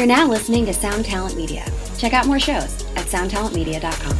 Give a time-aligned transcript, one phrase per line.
[0.00, 1.62] You're now listening to Sound Talent Media.
[1.98, 4.16] Check out more shows at soundtalentmedia.com.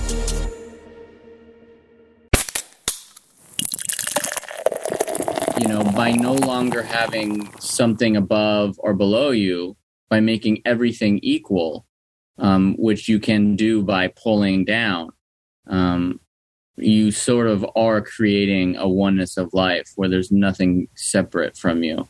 [5.59, 9.75] you know, by no longer having something above or below you,
[10.11, 11.87] by making everything equal,
[12.37, 15.09] um, which you can do by pulling down,
[15.67, 16.21] um,
[16.77, 22.07] you sort of are creating a oneness of life where there's nothing separate from you.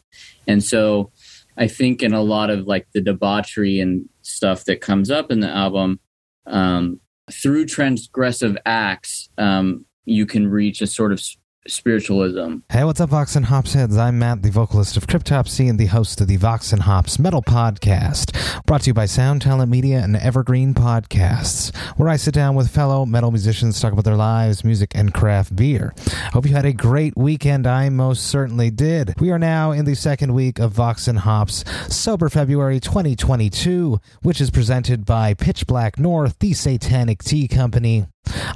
[0.48, 1.12] And so
[1.60, 5.40] I think in a lot of like the debauchery and stuff that comes up in
[5.40, 6.00] the album,
[6.46, 11.22] um, through transgressive acts, um, you can reach a sort of
[11.68, 12.58] spiritualism.
[12.70, 13.96] Hey, what's up, Vox and Hops heads?
[13.96, 17.42] I'm Matt, the vocalist of Cryptopsy and the host of the Vox and Hops Metal
[17.42, 22.54] Podcast, brought to you by Sound Talent Media and Evergreen Podcasts, where I sit down
[22.54, 25.92] with fellow metal musicians talk about their lives, music, and craft beer.
[26.32, 27.66] Hope you had a great weekend.
[27.66, 29.14] I most certainly did.
[29.20, 31.64] We are now in the second week of Vox and Hops
[31.94, 38.06] Sober February 2022, which is presented by Pitch Black North, the Satanic Tea Company.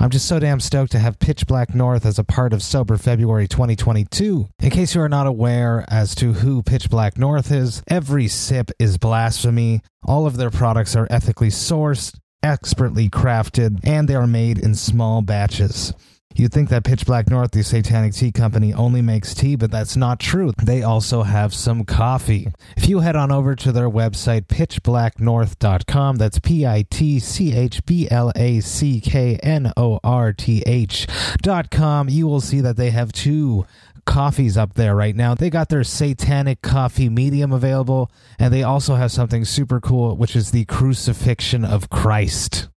[0.01, 2.97] I'm just so damn stoked to have Pitch Black North as a part of Sober
[2.97, 4.49] February 2022.
[4.61, 8.71] In case you are not aware as to who Pitch Black North is, every sip
[8.79, 9.81] is blasphemy.
[10.05, 15.23] All of their products are ethically sourced, expertly crafted, and they are made in small
[15.23, 15.95] batches.
[16.37, 19.97] You'd think that Pitch Black North, the Satanic Tea Company, only makes tea, but that's
[19.97, 20.53] not true.
[20.63, 22.49] They also have some coffee.
[22.77, 27.85] If you head on over to their website, pitchblacknorth.com, that's P I T C H
[27.87, 32.91] B L A C K N O R T H.com, you will see that they
[32.91, 33.65] have two
[34.05, 35.35] coffees up there right now.
[35.35, 40.37] They got their satanic coffee medium available, and they also have something super cool, which
[40.37, 42.69] is the crucifixion of Christ.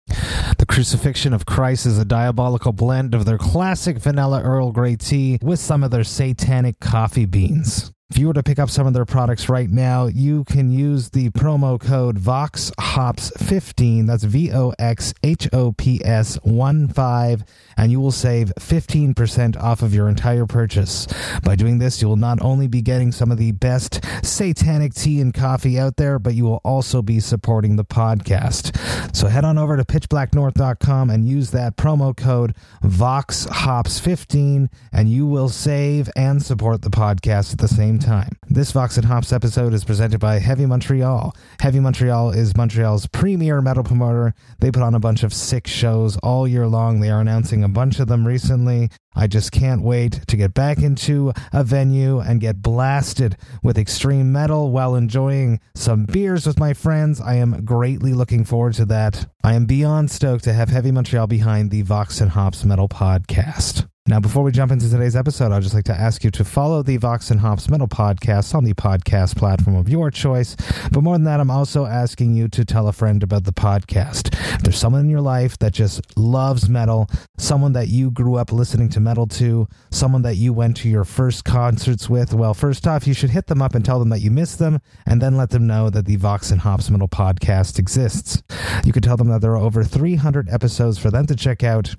[0.58, 5.39] The Crucifixion of Christ is a diabolical blend of their classic vanilla Earl Grey tea
[5.41, 7.91] with some of their satanic coffee beans.
[8.09, 11.09] If you were to pick up some of their products right now, you can use
[11.09, 17.44] the promo code VOXHOPS15, that's V O X H O P S 1 5,
[17.75, 21.06] and you will save 15% off of your entire purchase.
[21.44, 25.19] By doing this, you will not only be getting some of the best satanic tea
[25.19, 28.74] and coffee out there, but you will also be supporting the podcast.
[29.13, 35.50] So head on over to pitchblacknorth.com and use that promo code VOXHOPS15, and you will
[35.50, 38.30] save and support the podcast at the same time.
[38.50, 41.35] This Vox and Hops episode is presented by Heavy Montreal.
[41.59, 44.34] Heavy Montreal is Montreal's premier metal promoter.
[44.59, 47.00] They put on a bunch of sick shows all year long.
[47.00, 48.90] They are announcing a bunch of them recently.
[49.16, 54.31] I just can't wait to get back into a venue and get blasted with extreme
[54.31, 57.19] metal while enjoying some beers with my friends.
[57.19, 59.25] I am greatly looking forward to that.
[59.44, 63.88] I am beyond stoked to have Heavy Montreal behind the Vox and Hops Metal Podcast.
[64.09, 66.81] Now, before we jump into today's episode, I'd just like to ask you to follow
[66.81, 70.56] the Vox and Hops Metal Podcast on the podcast platform of your choice.
[70.94, 74.34] But more than that, I'm also asking you to tell a friend about the podcast.
[74.56, 78.53] If there's someone in your life that just loves metal, someone that you grew up
[78.53, 82.88] listening to metal to, someone that you went to your first concerts with, well, first
[82.88, 85.35] off, you should hit them up and tell them that you miss them, and then
[85.35, 88.41] let them know that the Vox and Hops Metal Podcast exists.
[88.85, 91.94] You could tell them that there are over 300 episodes for them to check out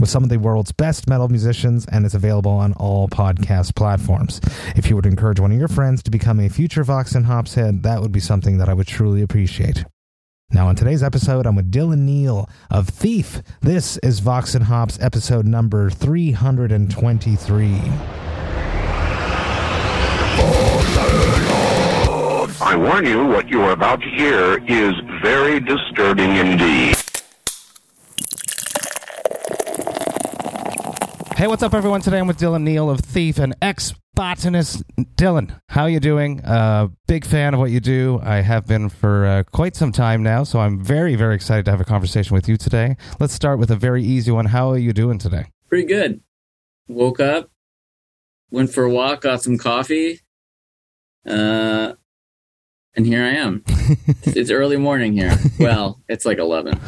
[0.00, 4.40] with some of the world's best metal musicians, and it's available on all podcast platforms.
[4.76, 7.54] If you would encourage one of your friends to become a future Vox and Hops
[7.54, 9.84] head, that would be something that I would truly appreciate.
[10.50, 13.40] Now, on today's episode, I'm with Dylan Neal of Thief.
[13.62, 17.80] This is Vox and Hops episode number 323.
[22.64, 27.01] I warn you, what you are about to hear is very disturbing indeed.
[31.42, 32.00] Hey, what's up, everyone?
[32.00, 34.84] Today I'm with Dylan Neal of Thief and ex botanist.
[35.16, 36.40] Dylan, how you doing?
[36.44, 38.20] Uh, big fan of what you do.
[38.22, 41.72] I have been for uh, quite some time now, so I'm very, very excited to
[41.72, 42.96] have a conversation with you today.
[43.18, 44.46] Let's start with a very easy one.
[44.46, 45.46] How are you doing today?
[45.68, 46.20] Pretty good.
[46.86, 47.50] Woke up,
[48.52, 50.20] went for a walk, got some coffee,
[51.26, 51.94] uh,
[52.94, 53.62] and here I am.
[54.22, 55.36] it's, early morning here.
[55.58, 56.78] Well, it's like 11.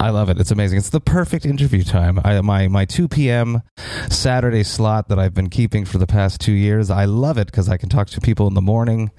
[0.00, 0.40] I love it.
[0.40, 0.78] It's amazing.
[0.78, 2.18] It's the perfect interview time.
[2.24, 3.62] I, my my 2 p.m.
[4.10, 6.90] Saturday slot that I've been keeping for the past two years.
[6.90, 9.10] I love it because I can talk to people in the morning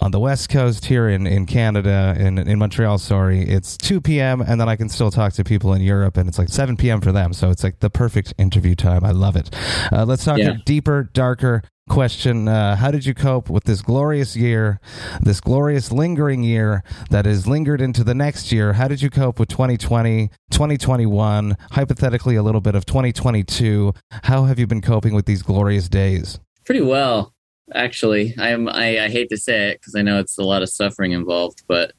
[0.00, 3.42] on the West Coast here in, in Canada, in, in Montreal, sorry.
[3.42, 4.40] It's 2 p.m.
[4.40, 7.00] and then I can still talk to people in Europe and it's like 7 p.m.
[7.00, 7.32] for them.
[7.32, 9.04] So it's like the perfect interview time.
[9.04, 9.54] I love it.
[9.92, 10.56] Uh, let's talk Yeah.
[10.64, 14.80] deeper, darker, question uh, how did you cope with this glorious year
[15.20, 19.38] this glorious lingering year that is lingered into the next year how did you cope
[19.38, 23.92] with 2020 2021 hypothetically a little bit of 2022
[24.24, 27.32] how have you been coping with these glorious days Pretty well,
[27.72, 28.34] actually.
[28.36, 31.12] I'm, I, I hate to say it because I know it's a lot of suffering
[31.12, 31.92] involved, but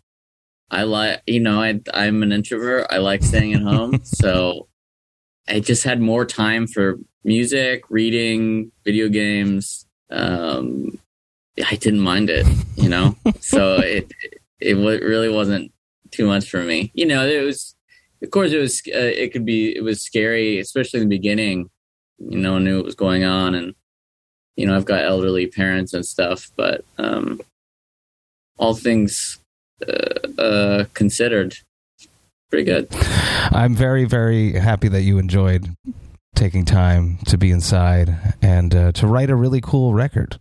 [0.69, 2.87] I like, you know, I, I'm an introvert.
[2.89, 4.01] I like staying at home.
[4.03, 4.67] so
[5.47, 9.85] I just had more time for music, reading, video games.
[10.09, 10.97] Um,
[11.63, 13.17] I didn't mind it, you know?
[13.41, 14.11] so it,
[14.59, 15.71] it, it really wasn't
[16.11, 16.89] too much for me.
[16.95, 17.75] You know, it was,
[18.23, 21.69] of course, it was, uh, it could be, it was scary, especially in the beginning.
[22.17, 23.53] You know, knew what was going on.
[23.53, 23.75] And,
[24.55, 27.41] you know, I've got elderly parents and stuff, but, um,
[28.57, 29.37] all things
[29.87, 31.55] uh, uh, considered,
[32.49, 32.87] pretty good.
[33.51, 35.75] I'm very, very happy that you enjoyed
[36.37, 40.39] taking time to be inside and uh, to write a really cool record.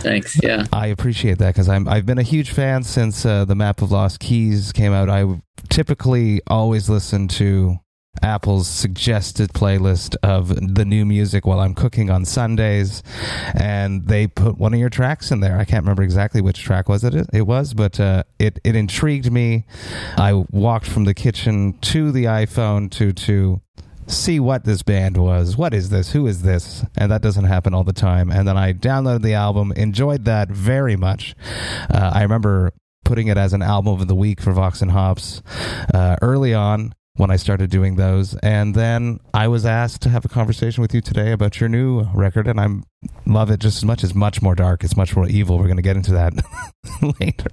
[0.00, 0.40] Thanks.
[0.42, 3.82] Yeah, I appreciate that because I'm I've been a huge fan since uh, the Map
[3.82, 5.08] of Lost Keys came out.
[5.08, 7.78] I typically always listen to
[8.22, 13.02] Apple's suggested playlist of the new music while I'm cooking on Sundays,
[13.54, 15.58] and they put one of your tracks in there.
[15.58, 17.14] I can't remember exactly which track was it.
[17.32, 19.64] It was, but uh, it it intrigued me.
[20.16, 23.62] I walked from the kitchen to the iPhone to to
[24.08, 25.56] see what this band was.
[25.56, 26.12] What is this?
[26.12, 26.84] Who is this?
[26.96, 28.30] And that doesn't happen all the time.
[28.30, 31.34] And then I downloaded the album, enjoyed that very much.
[31.90, 32.72] Uh, I remember
[33.04, 35.42] putting it as an album of the week for Vox and Hops
[35.94, 38.34] uh, early on when I started doing those.
[38.36, 42.02] And then I was asked to have a conversation with you today about your new
[42.14, 42.68] record, and I
[43.26, 44.84] love it just as much as much more dark.
[44.84, 45.58] It's much more evil.
[45.58, 46.32] We're going to get into that
[47.20, 47.50] later.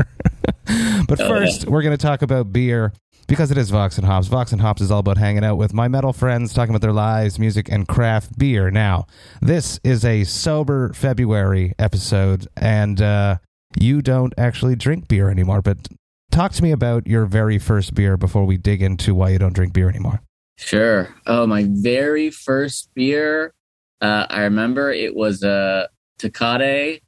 [1.07, 1.69] but oh, first, yeah.
[1.69, 2.93] we're going to talk about beer
[3.27, 4.27] because it is Vox and Hops.
[4.27, 6.93] Vox and Hops is all about hanging out with my metal friends, talking about their
[6.93, 8.69] lives, music, and craft beer.
[8.69, 9.07] Now,
[9.41, 13.37] this is a sober February episode, and uh,
[13.79, 15.87] you don't actually drink beer anymore, but
[16.31, 19.53] talk to me about your very first beer before we dig into why you don't
[19.53, 20.21] drink beer anymore.
[20.57, 21.13] Sure.
[21.25, 23.53] Oh, my very first beer.
[24.01, 25.87] Uh, I remember it was a uh,
[26.19, 27.01] Tecate,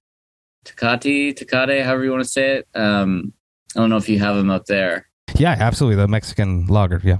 [0.65, 2.67] Tecate, Tecate, however you want to say it.
[2.75, 3.33] Um,
[3.75, 5.07] I don't know if you have them up there.
[5.35, 5.97] Yeah, absolutely.
[5.97, 7.01] The Mexican lager.
[7.03, 7.18] Yeah.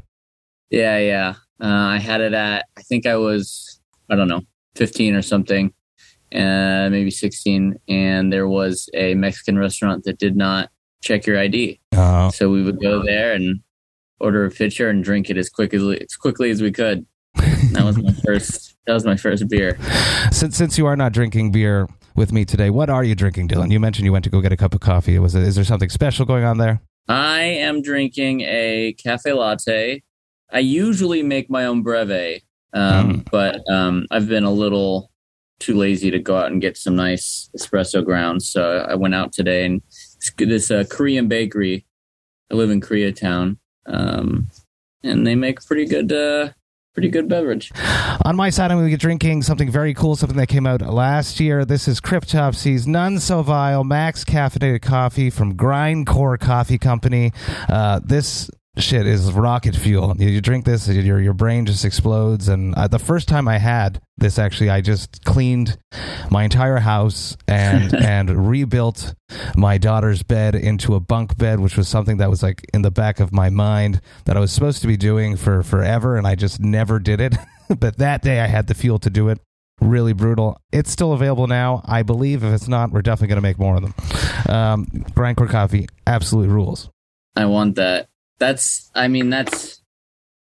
[0.69, 1.33] Yeah, yeah.
[1.62, 4.42] Uh, I had it at, I think I was, I don't know,
[4.75, 5.74] 15 or something,
[6.33, 7.75] uh, maybe 16.
[7.88, 10.69] And there was a Mexican restaurant that did not
[11.01, 11.80] check your ID.
[11.95, 13.62] Uh, so we would go there and
[14.19, 17.06] order a pitcher and drink it as quickly as quickly as we could.
[17.36, 18.75] that was my first.
[18.88, 19.77] That was my first beer.
[20.31, 23.71] Since since you are not drinking beer with me today, what are you drinking, Dylan?
[23.71, 25.19] You mentioned you went to go get a cup of coffee.
[25.19, 26.81] Was it, is there something special going on there?
[27.07, 30.04] I am drinking a cafe latte.
[30.51, 32.42] I usually make my own breve,
[32.74, 33.31] um, mm.
[33.31, 35.12] but um, I've been a little
[35.59, 38.50] too lazy to go out and get some nice espresso grounds.
[38.50, 39.81] So I went out today and
[40.38, 41.86] this uh, Korean bakery.
[42.51, 43.57] I live in Koreatown,
[43.88, 44.50] um,
[45.04, 46.50] and they make pretty good, uh,
[46.97, 47.71] pretty good beverage.
[48.25, 50.81] On my side, I'm going to be drinking something very cool, something that came out
[50.81, 51.63] last year.
[51.63, 57.33] This is Cryptopsy's None So Vile Max Caffeinated Coffee from Grindcore Coffee Company.
[57.69, 60.15] Uh, this shit is rocket fuel.
[60.18, 62.47] You, you, drink this, your your brain just explodes.
[62.47, 65.77] And uh, the first time I had this, actually, I just cleaned
[66.29, 69.15] my entire house and and rebuilt
[69.56, 72.91] my daughter's bed into a bunk bed, which was something that was like in the
[72.91, 76.35] back of my mind that I was supposed to be doing for forever, and I
[76.35, 77.35] just never did it.
[77.80, 79.39] but that day, I had the fuel to do it.
[79.80, 80.59] Really brutal.
[80.71, 82.44] It's still available now, I believe.
[82.44, 83.94] If it's not, we're definitely going to make more of them.
[84.50, 86.89] Um, Grindcore Coffee, absolute rules.
[87.35, 88.09] I want that
[88.39, 89.81] that's I mean that's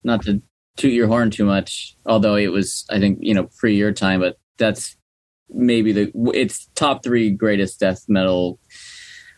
[0.03, 0.43] not to
[0.77, 4.21] toot your horn too much, although it was I think you know pre your time,
[4.21, 4.97] but that's
[5.49, 8.59] maybe the it's top three greatest death metal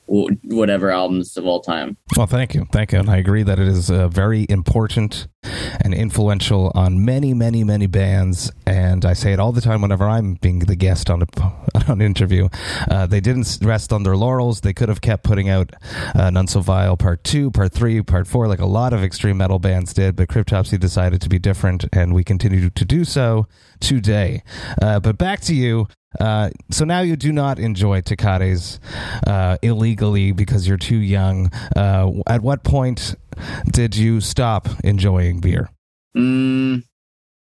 [0.07, 1.97] whatever albums of all time.
[2.17, 5.27] Well, thank you, thank you, and I agree that it is uh, very important
[5.83, 8.51] and influential on many, many, many bands.
[8.67, 11.27] And I say it all the time whenever I'm being the guest on, a,
[11.75, 12.49] on an interview.
[12.91, 14.61] Uh, they didn't rest on their laurels.
[14.61, 15.73] They could have kept putting out
[16.15, 19.37] uh, None So Vile Part 2, Part 3, Part 4, like a lot of extreme
[19.37, 20.17] metal bands did.
[20.17, 23.47] But Cryptopsy decided to be different, and we continue to do so
[23.81, 24.43] today.
[24.81, 25.89] Uh, but back to you.
[26.21, 28.81] Uh, so now you do not enjoy Tecates
[29.27, 31.51] uh, illegally because you're too young.
[31.75, 33.15] Uh, at what point
[33.73, 35.71] did you stop enjoying beer?
[36.17, 36.83] Mm,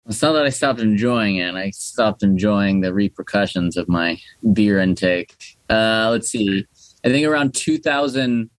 [0.08, 1.56] it's not that I stopped enjoying it.
[1.56, 4.20] I stopped enjoying the repercussions of my
[4.54, 5.36] beer intake.
[5.70, 6.66] Uh, let's see.
[7.04, 8.50] I think around 2000,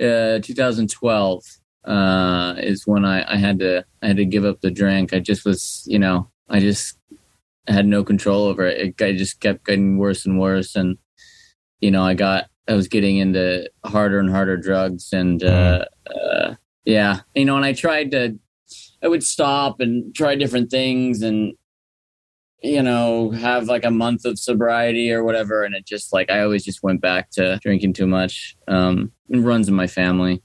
[0.00, 1.44] uh, 2012
[1.84, 5.12] uh, is when I, I had to I had to give up the drink.
[5.12, 6.97] I just was, you know, I just
[7.68, 8.94] had no control over it.
[8.98, 10.98] It, just kept getting worse and worse, and
[11.80, 16.54] you know, I got I was getting into harder and harder drugs, and uh, uh,
[16.84, 18.38] yeah, you know, and I tried to,
[19.02, 21.54] I would stop and try different things, and
[22.62, 26.40] you know, have like a month of sobriety or whatever, and it just like I
[26.40, 28.56] always just went back to drinking too much.
[28.66, 30.40] Um, it runs in my family.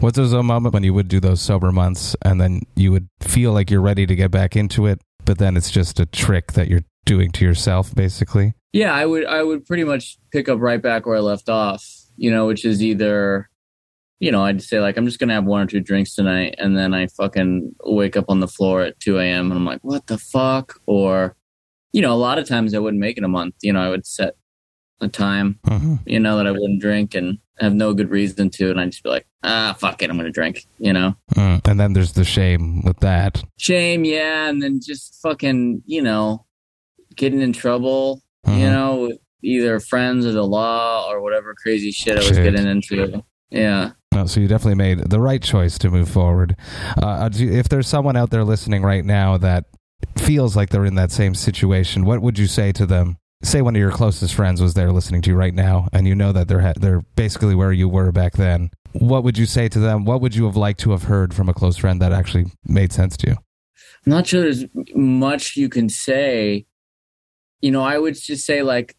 [0.00, 3.08] What's those a moment when you would do those sober months and then you would
[3.20, 6.54] feel like you're ready to get back into it, but then it's just a trick
[6.54, 8.52] that you're doing to yourself, basically?
[8.72, 11.86] Yeah, I would I would pretty much pick up right back where I left off.
[12.16, 13.48] You know, which is either
[14.18, 16.76] you know, I'd say like I'm just gonna have one or two drinks tonight, and
[16.76, 19.52] then I fucking wake up on the floor at 2 a.m.
[19.52, 20.80] and I'm like, what the fuck?
[20.86, 21.36] Or,
[21.92, 23.54] you know, a lot of times I wouldn't make it a month.
[23.62, 24.34] You know, I would set
[25.00, 25.94] a time, Mm-hmm.
[26.06, 29.02] you know, that I wouldn't drink and have no good reason to, and I'd just
[29.02, 30.66] be like, ah, fuck it, I'm gonna drink.
[30.78, 31.66] You know, Mm.
[31.68, 33.42] And then there's the shame with that.
[33.58, 36.44] shame, yeah, and then just fucking, you know,
[37.16, 38.22] getting in trouble.
[38.46, 38.72] You Mhm.
[38.72, 42.42] know, with either friends or the law or whatever crazy shit I was Shit.
[42.52, 43.22] getting into.
[43.50, 43.90] Yeah.
[44.14, 46.56] No, so you definitely made the right choice to move forward.
[47.00, 49.66] Uh, if there's someone out there listening right now that
[50.16, 53.18] feels like they're in that same situation, what would you say to them?
[53.42, 56.14] Say one of your closest friends was there listening to you right now, and you
[56.14, 58.70] know that they're ha- they're basically where you were back then.
[58.92, 60.04] What would you say to them?
[60.04, 62.92] What would you have liked to have heard from a close friend that actually made
[62.92, 63.32] sense to you?
[63.32, 66.66] I'm not sure there's much you can say.
[67.62, 68.96] You know, I would just say like,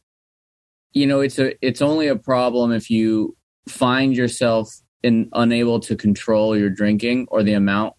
[0.94, 5.96] you know, it's a it's only a problem if you find yourself in unable to
[5.96, 7.94] control your drinking or the amount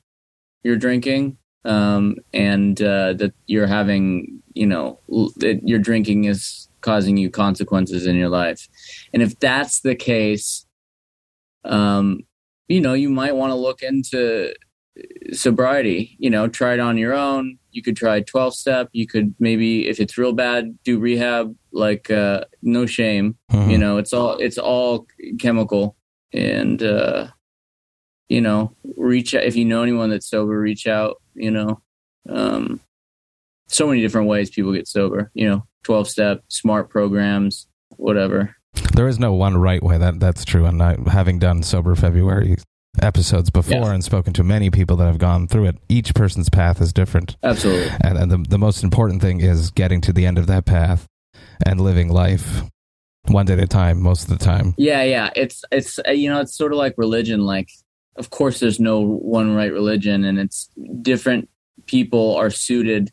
[0.63, 4.99] you're drinking, um, and uh, that you're having, you know,
[5.37, 8.69] that your drinking is causing you consequences in your life,
[9.13, 10.67] and if that's the case,
[11.65, 12.21] um,
[12.69, 14.53] you know, you might want to look into
[15.33, 17.59] sobriety you know try it on your own.
[17.71, 18.89] You could try 12 step.
[18.93, 23.37] You could maybe if it's real bad do rehab like uh no shame.
[23.51, 23.71] Mhm.
[23.71, 25.07] you know it's all it's all
[25.41, 25.97] chemical.
[26.35, 27.29] And uh
[28.29, 31.81] you know reach out if you know anyone that's sober reach out you know
[32.29, 32.81] um
[33.69, 38.55] so many different ways people get sober you know 12 step smart programs whatever
[38.95, 39.99] There is no one right way.
[39.99, 40.65] That that's true.
[40.67, 42.57] And I, having done sober February
[43.01, 43.93] episodes before Yeah.
[43.95, 47.37] and spoken to many people that have gone through it, each person's path is different.
[47.43, 50.65] absolutely And, and the, the most important thing is getting to the end of that
[50.65, 51.07] path
[51.65, 52.63] and living life
[53.29, 54.75] one day at a time, most of the time.
[54.77, 55.31] Yeah, yeah.
[55.37, 57.41] It's it's uh, you know it's sort of like religion.
[57.45, 57.69] Like,
[58.17, 60.69] of course, there's no one right religion, and it's
[61.03, 61.49] different
[61.87, 63.11] people are suited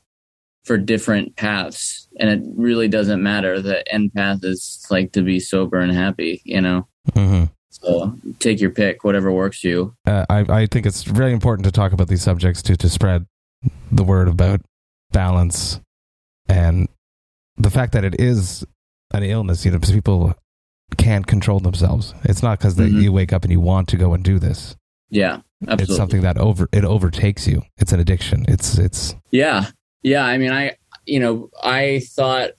[0.66, 3.62] for different paths, and it really doesn't matter.
[3.62, 6.42] The end path is like to be sober and happy.
[6.46, 9.94] You know, hmm so take your pick, whatever works for you.
[10.06, 13.26] Uh, I, I think it's really important to talk about these subjects to, to spread
[13.92, 14.62] the word about
[15.12, 15.80] balance
[16.50, 16.90] and
[17.58, 18.66] the fact that it is
[19.14, 19.64] an illness.
[19.66, 20.34] You know, people
[20.98, 22.14] can't control themselves.
[22.24, 23.02] It's not because Mhm.
[23.02, 24.76] you wake up and you want to go and do this.
[25.10, 25.84] Yeah, absolutely.
[25.86, 27.64] It's something that over it overtakes you.
[27.78, 28.46] It's an addiction.
[28.48, 29.66] It's it's Yeah.
[30.04, 30.26] Yeah.
[30.26, 30.76] I mean, I,
[31.06, 32.52] you know, I thought,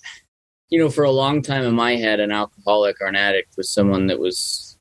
[0.69, 3.71] you know, for a long time in my head, an alcoholic or an addict was
[3.71, 4.76] someone that was,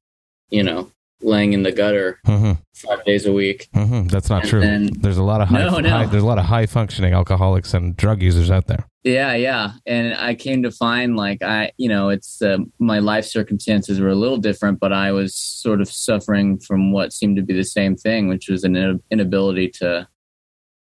[0.49, 3.67] you know, laying in the gutter mhm, five days a week.
[3.75, 4.61] mhm, that's not And true.
[4.61, 5.89] then- there's a lot of high, No, no.
[5.89, 8.85] high there's a lot of high functioning alcoholics and drug users out there.
[9.03, 9.33] Yeah.
[9.35, 9.71] Yeah.
[9.85, 14.09] And I came to find like I, you know, it's, uh, my life circumstances were
[14.09, 17.63] a little different, but I was sort of suffering from what seemed to be the
[17.63, 20.07] same thing, which was an inability to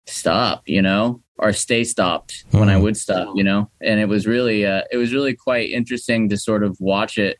[0.07, 2.83] stop, you know, or stay stopped when I Mhm.
[2.83, 3.71] would stop, you know.
[3.83, 7.38] And it was really, uh, it was really quite interesting to sort of watch it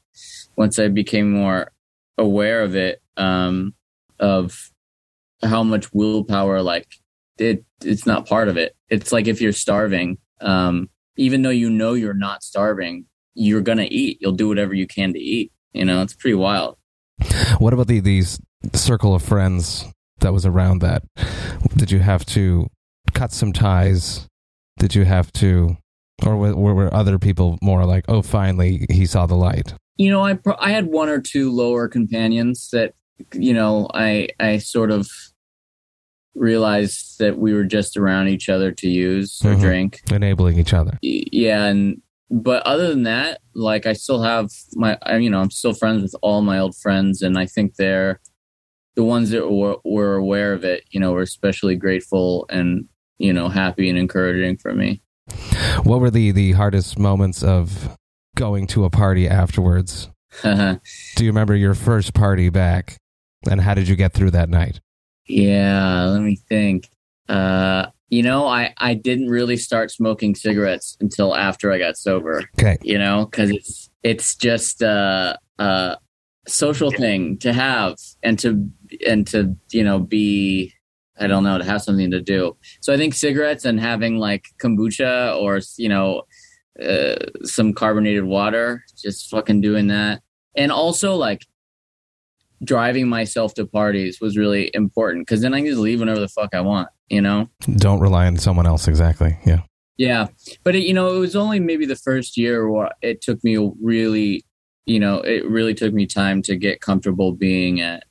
[0.57, 1.73] once I became more
[2.19, 3.75] aware of it, um,
[4.19, 4.71] of
[5.43, 6.87] how much willpower, like
[7.39, 8.77] it, it's not part of it.
[8.91, 13.89] It's like if you're starving, um, even though you know you're not starving, you're gonna
[13.91, 14.19] eat.
[14.21, 15.53] You'll do whatever you can to eat.
[15.73, 16.77] You know, it's pretty wild.
[17.59, 18.41] What about the these
[18.73, 19.85] circle of friends
[20.21, 21.03] that was around that?
[21.77, 22.69] Did you have to
[23.15, 24.27] cut some ties?
[24.79, 25.77] Did you have to,
[26.25, 29.75] or were, were other people more like, oh, finally he saw the light?
[30.01, 32.95] you know, I I had one or two lower companions that
[33.35, 35.11] you know I I sort of
[36.35, 39.61] realized that we were just around each other to use or Mhm.
[39.61, 40.01] drink.
[40.11, 40.99] Enabling each other.
[41.03, 45.51] Yeah, and but other than that, like I still have my I, you know I'm
[45.51, 48.21] still friends with all my old friends, and I think they're
[48.97, 50.85] the ones that were, were aware of it.
[50.91, 52.87] You know, were especially grateful and
[53.19, 55.03] you know happy and encouraging for me.
[55.85, 57.97] What were the the hardest moments of
[58.37, 60.09] going to a party afterwards?
[60.43, 60.79] Do
[61.19, 62.97] you remember your first party back?
[63.51, 64.81] And how did you get through that night?
[65.31, 66.89] Yeah, let me think.
[67.29, 72.45] Uh, you know, I I didn't really start smoking cigarettes until after I got sober.
[72.59, 72.77] Okay.
[72.83, 75.99] You know, because it's it's just a, a
[76.49, 78.69] social thing to have and to
[79.07, 80.75] and to you know be
[81.19, 82.57] I don't know to have something to do.
[82.81, 86.23] So I think cigarettes and having like kombucha or you know
[86.83, 90.23] uh, some carbonated water, just fucking doing that,
[90.57, 91.47] and also like
[92.63, 96.29] driving myself to parties was really important because then I can just leave whenever the
[96.29, 97.49] fuck I want, you know?
[97.77, 98.87] Don't rely on someone else.
[98.89, 99.39] Exactly.
[99.47, 99.63] Yeah.
[99.97, 100.29] Yeah.
[100.65, 103.57] But, it, you know, it was only maybe the first year where it took me
[103.83, 104.45] really,
[104.87, 108.05] you know, it really took me time to get comfortable being at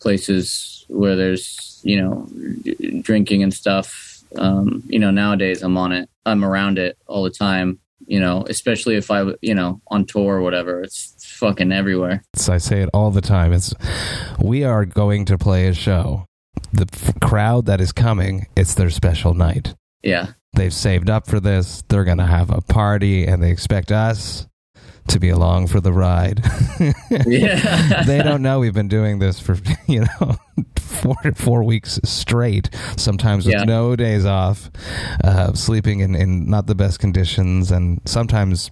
[0.00, 2.28] places where there's, you know,
[3.02, 4.22] drinking and stuff.
[4.36, 8.44] Um, you know, nowadays I'm on it, I'm around it all the time, you know,
[8.48, 10.82] especially if I, you know, on tour or whatever.
[10.82, 12.22] It's fucking everywhere.
[12.34, 13.52] So I say it all the time.
[13.52, 13.74] It's
[14.38, 16.26] we are going to play a show.
[16.72, 19.74] The f- crowd that is coming, it's their special night.
[20.02, 20.32] Yeah.
[20.54, 21.82] They've saved up for this.
[21.88, 24.46] They're going to have a party and they expect us
[25.08, 26.42] to be along for the ride.
[27.26, 28.02] Yeah.
[28.06, 29.56] they don't know we've been doing this for,
[29.86, 30.36] you know,
[30.76, 33.64] four four weeks straight, sometimes with Yeah.
[33.64, 34.70] no days off,
[35.22, 38.70] uh, sleeping in, in not the best conditions, and sometimes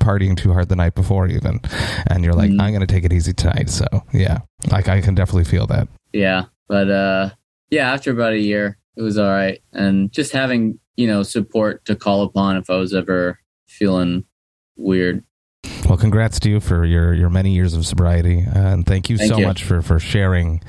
[0.00, 1.60] partying too hard the night before even.
[2.08, 2.60] And you're like, Mhm.
[2.60, 3.70] I'm going to take it easy tonight.
[3.70, 4.38] So, yeah,
[4.70, 5.88] like I can definitely feel that.
[6.12, 6.44] Yeah.
[6.68, 7.30] But uh
[7.70, 9.60] yeah, after about a year, it was all right.
[9.72, 14.24] And just having, you know, support to call upon if I was ever feeling
[14.76, 15.24] weird.
[15.88, 19.16] Well, congrats to you for your, your many years of sobriety, uh, and thank you
[19.16, 19.46] Thank so you.
[19.46, 20.62] much for, for sharing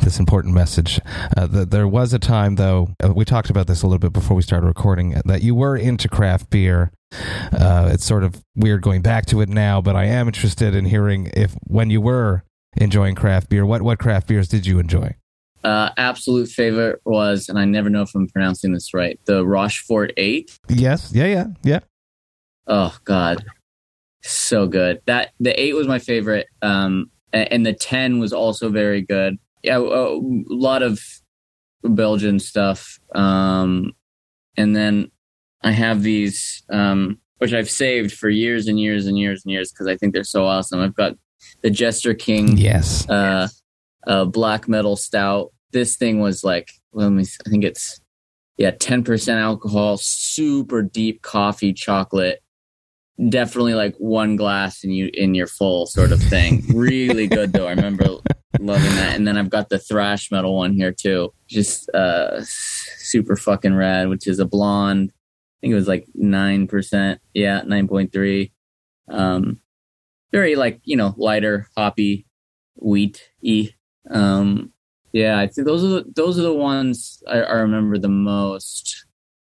[0.00, 1.00] this important message.
[1.34, 4.12] Uh, th- there was a time, though, uh, we talked about this a little bit
[4.12, 6.90] before we started recording, uh, that you were into craft beer.
[7.52, 10.84] Uh, it's sort of weird going back to it now, but I am interested in
[10.84, 12.44] hearing if when you were
[12.76, 15.16] enjoying craft beer, what what craft beers did you enjoy?
[15.64, 20.12] Uh absolute favorite was, and I never know if I'm pronouncing this right, the Rochefort
[20.16, 20.56] eight.
[20.68, 21.80] Yes, yeah, yeah, yeah.
[22.66, 23.44] Oh God.
[24.22, 25.00] So good.
[25.06, 26.46] That the eight was my favorite.
[26.62, 29.38] Um and the ten was also very good.
[29.62, 31.00] Yeah, a, a lot of
[31.82, 32.98] Belgian stuff.
[33.14, 33.92] Um
[34.56, 35.10] and then
[35.62, 39.72] I have these um which I've saved for years and years and years and years
[39.72, 40.80] because I think they're so awesome.
[40.80, 41.14] I've got
[41.62, 43.08] the Jester King Yes.
[43.08, 43.48] uh,
[44.06, 45.50] uh, black metal stout.
[45.72, 47.98] This thing was like, let me, I think it's,
[48.58, 52.42] yeah, 10% alcohol, super deep coffee chocolate.
[53.28, 56.64] Definitely like one glass and you in your full sort of thing.
[56.74, 57.66] really good though.
[57.66, 58.06] I remember
[58.58, 59.16] loving that.
[59.16, 61.32] And then I've got the thrash metal one here too.
[61.46, 65.12] Just uh super fucking rad, which is a blonde.
[65.12, 67.20] I think it was like nine percent.
[67.34, 68.52] Yeah, nine point three.
[69.08, 69.60] Um
[70.32, 72.26] very like, you know, lighter, hoppy,
[72.76, 73.70] wheat y.
[74.10, 74.72] Um
[75.12, 79.06] yeah, I think those are the those are the ones I, I remember the most.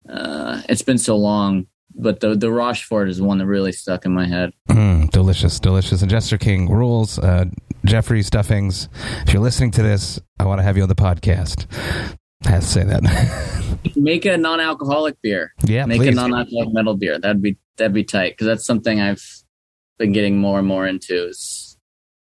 [0.09, 1.67] Uh it's been so long.
[1.95, 4.53] But the the Rochefort is one that really stuck in my head.
[4.69, 6.03] Mm, delicious, delicious.
[6.03, 7.19] And Jester King rules.
[7.19, 7.47] Uh,
[7.85, 8.89] Jeffrey Stuffings,
[9.27, 11.67] if you're listening to this, I want to have you on the podcast.
[12.47, 13.03] I have to say that.
[13.97, 15.53] Make a non-alcoholic beer.
[15.65, 16.09] yeah, make please.
[16.09, 17.19] a non-alcoholic metal beer.
[17.19, 19.23] That'd be that'd be tight because that's something I've
[19.99, 21.29] been getting more and more into.
[21.29, 21.77] Is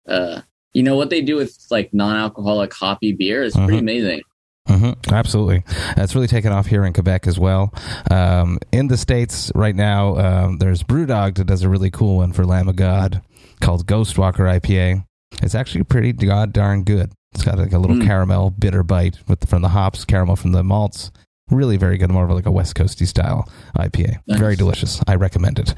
[0.08, 0.41] uh,
[0.73, 3.80] you know what they do with like non-alcoholic hoppy beer is pretty Mhm.
[3.80, 4.21] amazing.
[4.67, 5.63] Hmm absolutely.
[5.97, 7.73] It's really taken off here in Quebec as well.
[8.10, 12.34] Um, in the States right now, um, there's Brewdog that does a really cool one
[12.34, 13.21] for Lamb of God
[13.62, 15.06] called Ghost Walker IPA.
[15.41, 17.12] It's actually pretty god darn good.
[17.34, 18.06] It's got like a little Mm.
[18.06, 21.12] caramel bitter bite with from the hops, caramel from the malts.
[21.51, 24.17] Really very good, more of like a West Coasty style IPA.
[24.25, 24.39] Nice.
[24.39, 24.99] Very delicious.
[25.08, 25.75] I recommend it.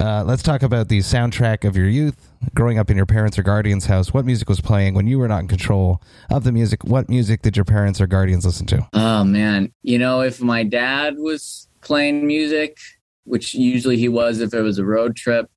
[0.00, 2.30] Uh, let's talk about the soundtrack of your youth.
[2.54, 5.28] Growing up in your parents' or guardians' house, what music was playing when you were
[5.28, 6.84] not in control of the music?
[6.84, 8.88] What music did your parents or guardians listen to?
[8.94, 12.78] Oh man, you know if my dad was playing music,
[13.24, 15.50] which usually he was if it was a road trip,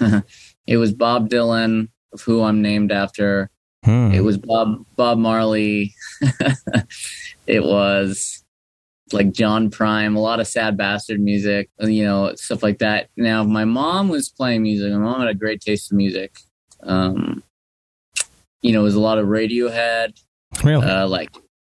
[0.68, 3.50] it was Bob Dylan, of who I'm named after.
[3.84, 4.12] Hmm.
[4.12, 5.96] It was Bob Bob Marley.
[7.48, 8.39] it was
[9.12, 13.08] like John Prine, a lot of sad bastard music, you know, stuff like that.
[13.16, 14.92] Now, my mom was playing music.
[14.92, 16.38] My mom had a great taste in music.
[16.82, 17.42] Um,
[18.62, 20.20] you know, it was a lot of Radiohead,
[20.62, 20.86] really?
[20.86, 21.30] uh, like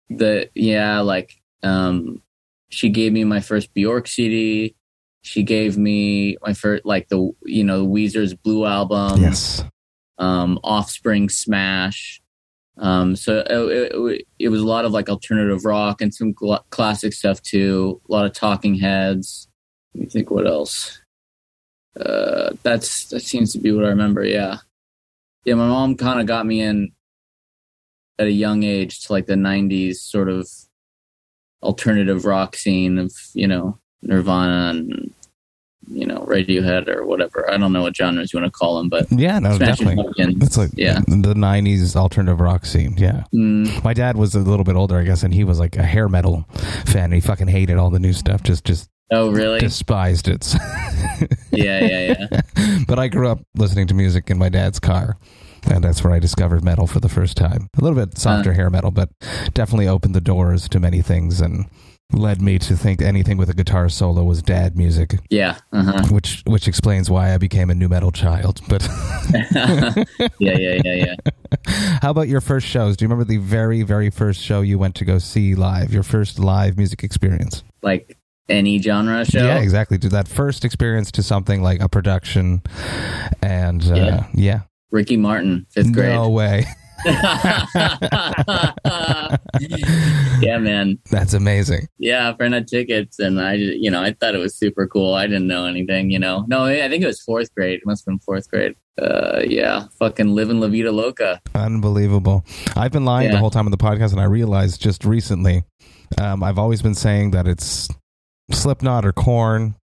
[0.09, 2.21] the yeah, like um,
[2.69, 4.75] she gave me my first Bjork CD.
[5.21, 9.63] She gave me my first like the you know Weezer's Blue album yes.
[10.17, 12.21] um, Offspring Smash.
[12.79, 16.65] Um, so it, it, it was a lot of like alternative rock and some cl-
[16.69, 18.01] classic stuff too.
[18.07, 19.47] A lot of Talking Heads.
[19.93, 21.01] Let me think what else.
[21.99, 24.23] Uh, that's that seems to be what I remember.
[24.23, 24.57] Yeah,
[25.45, 25.55] yeah.
[25.55, 26.91] My mom kind of got me in
[28.19, 30.47] at a young age to like the '90s sort of
[31.63, 35.13] alternative rock scene of you know Nirvana and
[35.87, 37.49] you know Radiohead or whatever.
[37.51, 40.03] I don't know what genres you want to call them, but Yeah, no, Smashing definitely.
[40.03, 40.43] Pumpkins.
[40.45, 40.99] It's like Yeah.
[41.07, 42.95] the '90s alternative rock scene.
[42.97, 45.75] Yeah, Mm, my dad was a little bit older, I guess, and he was like
[45.77, 46.45] a hair metal
[46.85, 47.11] fan.
[47.11, 48.43] He fucking hated all the new stuff.
[48.43, 49.59] Just, just oh, really?
[49.59, 50.55] despised it.
[51.51, 52.41] yeah, yeah, yeah.
[52.87, 55.17] but I grew up listening to music in my dad's car.
[55.69, 57.67] and that's where I discovered metal for the first time.
[57.77, 58.55] A little bit softer Uh.
[58.55, 59.09] hair metal, but
[59.53, 61.65] definitely opened the doors to many things and
[62.13, 65.57] led me to think anything with a guitar solo was dad music, Yeah.
[65.73, 66.03] Uh-huh.
[66.09, 68.61] which which explains why I became a nu metal child.
[68.69, 68.83] But
[69.33, 69.93] yeah,
[70.57, 71.15] yeah, yeah, yeah.
[72.01, 72.95] how about your first shows?
[72.97, 75.93] Do you remember the very very first show you went to go see live?
[75.93, 77.63] Your first live music experience?
[77.81, 78.17] Like
[78.49, 79.43] any genre show.
[79.45, 79.97] Yeah, exactly.
[79.99, 82.61] To that first experience to something like a production,
[83.41, 84.59] and uh, yeah, Yeah.
[84.91, 86.13] Ricky Martin, fifth grade.
[86.15, 86.65] no way.
[90.41, 90.97] yeah, man.
[91.11, 91.87] That's amazing.
[91.97, 95.13] Yeah, friend had tickets, and I, you know, I thought it was super cool.
[95.13, 96.45] I didn't know anything, you know.
[96.47, 97.79] No, I think it was fourth grade.
[97.79, 98.75] It must have been fourth grade.
[99.01, 101.39] Uh, yeah, fucking living La Vida Loca.
[101.53, 102.45] Unbelievable.
[102.75, 105.63] I've been lying the whole time on the podcast, and I realized just recently,
[106.19, 107.89] um, I've always been saying that it's
[108.51, 109.75] Slipknot or Korn,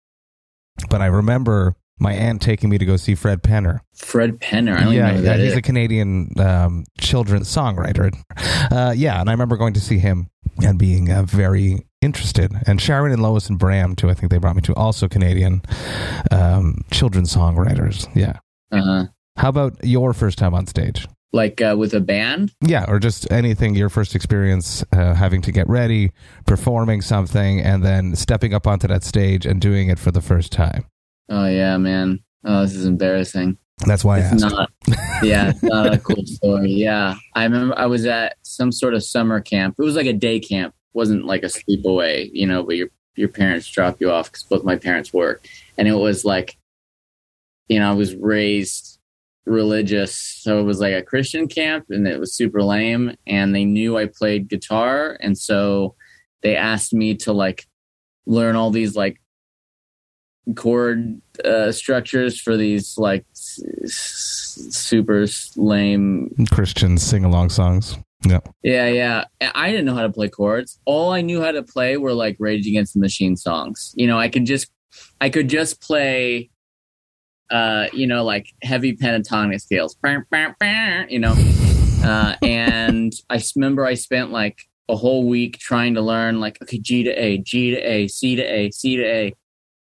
[0.89, 3.81] but I remember my aunt taking me to go see Fred Penner.
[3.95, 4.77] Fred Penner.
[4.77, 5.59] I don't yeah, even know who yeah, that he's is.
[5.59, 8.13] a Canadian um, children's songwriter.
[8.71, 10.29] Uh, yeah, and I remember going to see him
[10.63, 12.53] and being uh, very interested.
[12.67, 14.11] And Sharon and Lois and Bram too.
[14.11, 15.63] I think they brought me to also Canadian
[16.31, 18.09] um, children's songwriters.
[18.15, 18.39] Yeah.
[18.71, 19.07] uh-huh.
[19.37, 21.07] How about your first time on stage?
[21.33, 22.53] Like uh, with a band.
[22.61, 26.13] Yeah, or just anything, your first experience uh, having to get ready,
[26.47, 30.53] performing something, and then stepping up onto that stage and doing it for the first
[30.53, 30.85] time.
[31.35, 32.21] Oh yeah, man.
[32.45, 33.57] Oh, this is embarrassing.
[33.87, 34.55] That's why I It's asked.
[34.55, 34.71] not.
[35.23, 36.71] Yeah, it's not a cool story.
[36.73, 39.77] Yeah, I remember I was at some sort of summer camp.
[39.79, 40.75] It was like a day camp.
[40.75, 42.63] It wasn't like a sleepaway, you know.
[42.63, 45.47] But your your parents drop you off because both my parents work,
[45.79, 46.59] and it was like,
[47.69, 48.99] you know, I was raised
[49.47, 53.17] religious, so it was like a Christian camp, and it was super lame.
[53.27, 55.95] And they knew I played guitar, and so
[56.43, 57.65] they asked me to like
[58.27, 59.19] learn all these like
[60.57, 65.27] chord uh, structures for these like s- super
[65.57, 66.35] lame.
[66.51, 67.99] Christian sing along songs.
[68.25, 68.41] Yeah.
[68.63, 69.25] Yeah, yeah.
[69.55, 70.79] I didn't know how to play chords.
[70.85, 73.93] All I knew how to play were like Rage Against the Machine songs.
[73.97, 74.71] You know, I could just,
[75.21, 76.51] I could just play,
[77.51, 79.97] uh, you know, like heavy pentatonic scales.
[81.11, 81.35] You know,
[82.05, 86.79] uh, and I remember I spent like a whole week trying to learn like okay
[86.79, 89.35] G to A, G to A, C to A, C to A,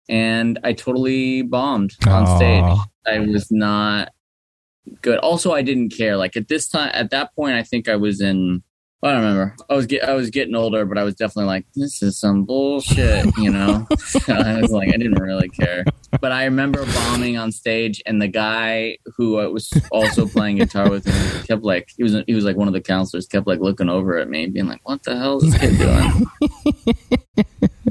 [0.09, 2.37] and I totally bombed on Aw.
[2.37, 2.87] stage.
[3.07, 4.13] I was not
[5.01, 5.19] good.
[5.19, 6.17] Also, I didn't care.
[6.17, 8.63] Like at this time, at that point, I think I was in.
[9.03, 9.55] I don't remember.
[9.69, 12.45] I was get, I was getting older, but I was definitely like, this is some
[12.45, 13.85] bullshit, you know.
[14.27, 15.85] I was like, I didn't really care.
[16.19, 20.89] But I remember bombing on stage, and the guy who I was also playing guitar
[20.89, 21.13] with me
[21.45, 24.17] kept like he was he was like one of the counselors kept like looking over
[24.17, 26.25] at me, being like, "What the hell is this kid doing?"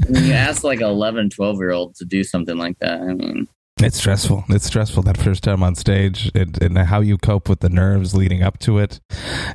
[0.09, 3.13] when you ask like an 11, 12 year old to do something like that, I
[3.13, 3.47] mean,
[3.79, 4.43] It's stressful.
[4.49, 8.15] It's stressful that first time on stage and, and how you cope with the nerves
[8.15, 8.99] leading up to it.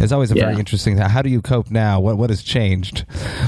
[0.00, 0.58] It's always a very Yeah.
[0.60, 0.96] interesting.
[0.96, 1.98] How do you cope now?
[2.00, 3.04] What what has changed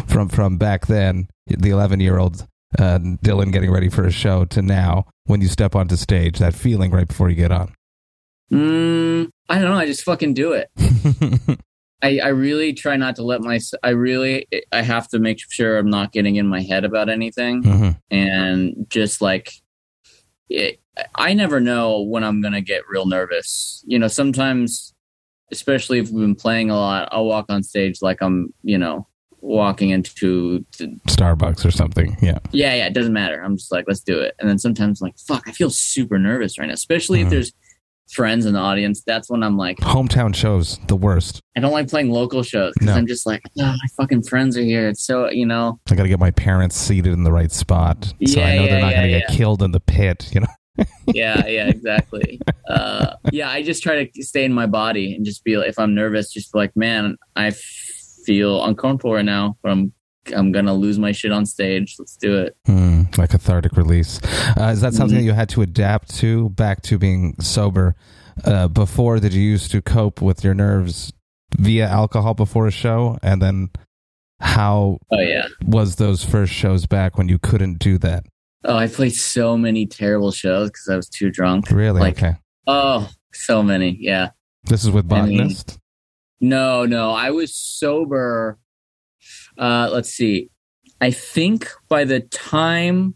[0.09, 2.47] from from back then, the 11 year old
[2.79, 6.39] uh, Dylan getting ready for a show to now when you step onto stage?
[6.41, 7.73] That feeling right before you get on.
[8.53, 9.77] mm, I don't know.
[9.79, 10.69] I just fucking do it.
[12.03, 15.79] I, I really try not to let my I really I have to make sure
[15.79, 17.99] I'm not getting in my head about anything Mhm.
[18.11, 19.53] and just like
[20.49, 20.81] it,
[21.15, 23.83] I never know when I'm gonna get real nervous.
[23.87, 24.93] You know, sometimes,
[25.53, 29.07] especially if we've been playing a lot, I'll walk on stage like I'm you know
[29.41, 32.17] walking into the, Starbucks or something.
[32.23, 32.39] Yeah.
[32.51, 33.43] yeah yeah it doesn't matter.
[33.43, 34.35] I'm just like let's do it.
[34.39, 37.25] And then sometimes I'm like fuck I feel super nervous right now, especially Mhm.
[37.25, 37.53] if there's
[38.15, 39.03] friends in the audience.
[39.07, 41.41] That's when I'm like Hometown shows, the worst.
[41.57, 42.95] I don't like playing local shows because No.
[42.95, 44.89] I'm just like, oh, my fucking friends are here.
[44.89, 48.05] It's so, you know, I got to get my parents seated in the right spot
[48.05, 50.31] so I Yeah, know they're yeah, not going to yeah, get killed in the pit.
[50.33, 50.85] You know.
[51.15, 52.41] yeah, yeah, exactly.
[52.69, 55.79] uh, yeah, I just try to stay in my body and just be like, if
[55.79, 57.53] I'm nervous, just be like, man, I
[58.25, 59.93] feel uncomfortable right now, but I'm,
[60.35, 61.97] I'm gonna lose my shit on stage.
[61.99, 62.57] Let's do it.
[62.67, 64.21] Hmm, like cathartic release.
[64.59, 65.21] Uh, is that something Mhm.
[65.21, 67.95] that you had to adapt to back to being sober?
[68.45, 71.13] Uh, before, did you used to cope with your nerves
[71.59, 73.19] via alcohol before a show?
[73.23, 73.71] And then
[74.41, 75.47] how Oh yeah.
[75.65, 78.25] was those first shows back when you couldn't do that?
[78.65, 81.71] Oh, I played so many terrible shows because I was too drunk.
[81.71, 82.01] Really?
[82.01, 82.37] Like- okay.
[82.67, 83.97] Oh, so many.
[84.01, 84.31] Yeah.
[84.65, 85.79] This is with I mean- Botanist?
[86.41, 87.11] No, no.
[87.13, 88.59] I was sober.
[89.59, 90.51] Uh, let's see.
[91.01, 93.15] I think by the time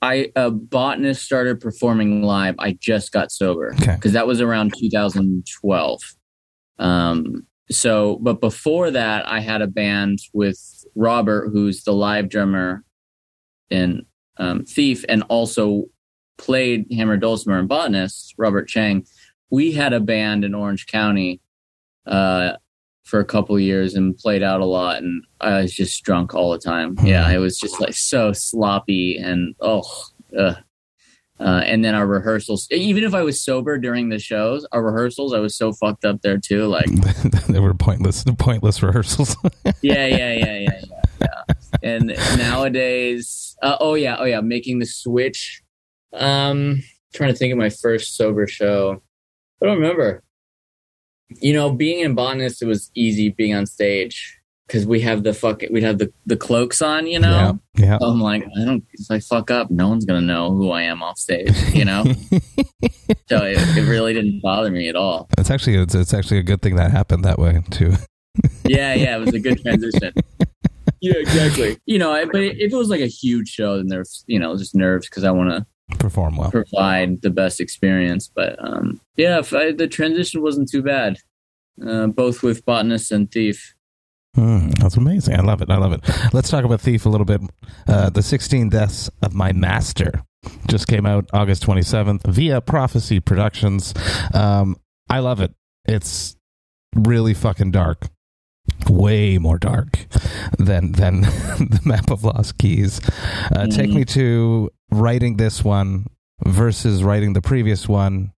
[0.00, 3.94] I uh, botanist started performing live, I just got sober okay.
[3.94, 6.00] because that was around 2012.
[6.78, 10.58] Um, so, but before that, I had a band with
[10.94, 12.84] Robert, who's the live drummer
[13.70, 14.06] in
[14.38, 15.84] um, Thief, and also
[16.38, 19.04] played Hammer Dulcimer and Botanist, Robert Chang.
[19.50, 21.40] we had a band in Orange County
[22.06, 22.52] uh,
[23.08, 26.52] for a couple years and played out a lot, and I was just drunk all
[26.52, 26.96] the time.
[27.02, 29.82] Yeah, it was just like so sloppy and oh.
[30.38, 30.56] Ugh.
[31.40, 35.32] Uh, and then our rehearsals, even if I was sober during the shows, our rehearsals,
[35.32, 36.66] I was so fucked up there too.
[36.66, 36.86] Like,
[37.48, 39.36] they were pointless, pointless rehearsals.
[39.82, 40.82] yeah, yeah, yeah, yeah, yeah,
[41.20, 41.54] yeah.
[41.82, 45.62] And nowadays, uh, oh yeah, oh yeah, making the switch.
[46.12, 46.82] Um,
[47.14, 49.00] trying to think of my first sober show.
[49.62, 50.24] I don't remember.
[51.30, 54.38] You know, being in botanist, it was easy being on stage
[54.68, 57.58] because we have the fuck we'd have the, the cloaks on, you know.
[57.76, 57.98] Yeah, yeah.
[58.00, 58.84] I'm like, I don't.
[58.92, 62.04] If I fuck up, no one's gonna know who I am off stage, you know.
[63.28, 65.28] so it, it, really didn't bother me at all.
[65.38, 67.94] It's actually it's, it's actually a good thing that happened that way too.
[68.64, 70.12] yeah, yeah, it was a good transition.
[71.00, 71.78] yeah, exactly.
[71.86, 74.74] You know, but if it was like a huge show, then there's you know just
[74.74, 75.66] nerves because I want to
[75.98, 78.30] perform well, provide the best experience.
[78.34, 81.18] But um, yeah, I, the transition wasn't too bad,
[81.86, 83.74] uh, both with botanist and thief.
[84.36, 85.34] Mm, that's amazing.
[85.34, 85.70] I love it.
[85.70, 86.00] I love it.
[86.32, 87.40] Let's talk about Thief a little bit.
[87.88, 90.22] Uh, the 16 Deaths of My Master
[90.68, 93.94] just came out August 27th via Prophecy Productions.
[94.32, 94.76] Um,
[95.10, 95.54] I love it.
[95.86, 96.36] It's
[96.94, 98.08] really fucking dark.
[98.88, 100.06] Way more dark
[100.58, 103.00] than than the Map of Lost Keys.
[103.50, 103.74] Uh, mm.
[103.74, 106.06] Take me to writing this one
[106.44, 108.32] versus writing the previous one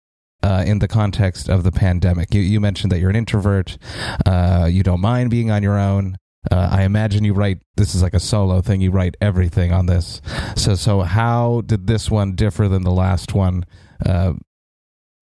[0.43, 2.33] uh, in the context of the pandemic.
[2.33, 3.79] You, you mentioned that you're an introvert.
[4.25, 6.17] Uh, you don't mind being on your own.
[6.51, 7.59] Uh, I imagine you write.
[7.77, 8.81] This is like a solo thing.
[8.81, 10.23] You write everything on this.
[10.57, 13.67] So, so how did this one differ than the last one
[14.07, 14.35] uh,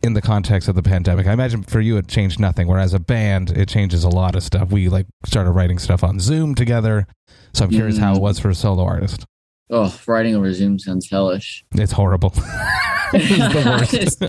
[0.03, 1.27] in the context of the pandemic?
[1.27, 2.69] I imagine for you it changed nothing.
[2.69, 4.71] Whereas a band, it changes a lot of stuff.
[4.71, 7.07] We like started writing stuff on Zoom together.
[7.55, 8.01] So I'm curious mm.
[8.01, 9.25] how it was for a solo artist.
[9.69, 11.65] Oh, writing over Zoom sounds hellish.
[11.73, 12.33] It's horrible.
[13.13, 14.23] it's the worst.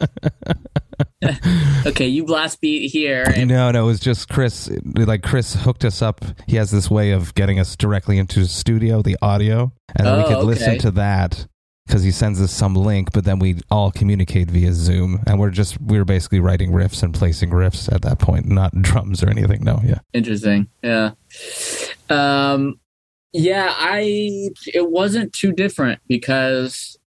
[1.86, 3.23] okay, you blast beat here.
[3.36, 4.69] And- no, no, it was just Chris.
[4.95, 6.23] Like Chris hooked us up.
[6.47, 10.17] He has this way of getting us directly into the studio, the audio, and oh,
[10.17, 10.45] we could okay.
[10.45, 11.47] listen to that
[11.86, 13.12] because he sends us some link.
[13.13, 17.04] But then we all communicate via Zoom, and we're just we are basically writing riffs
[17.04, 19.63] and placing riffs at that point, not drums or anything.
[19.63, 20.67] No, yeah, interesting.
[20.84, 21.12] Yeah.
[22.10, 22.80] Um,
[23.34, 26.98] yeah, I it wasn't too different because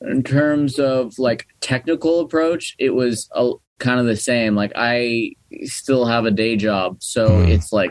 [0.00, 4.54] in terms of like technical approach, it was a, kind of the same.
[4.54, 7.48] Like I still have a day job, so mm.
[7.48, 7.90] it's like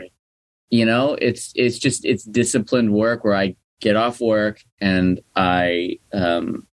[0.70, 5.98] you know, it's it's just it's disciplined work where I get off work and I
[6.12, 6.66] um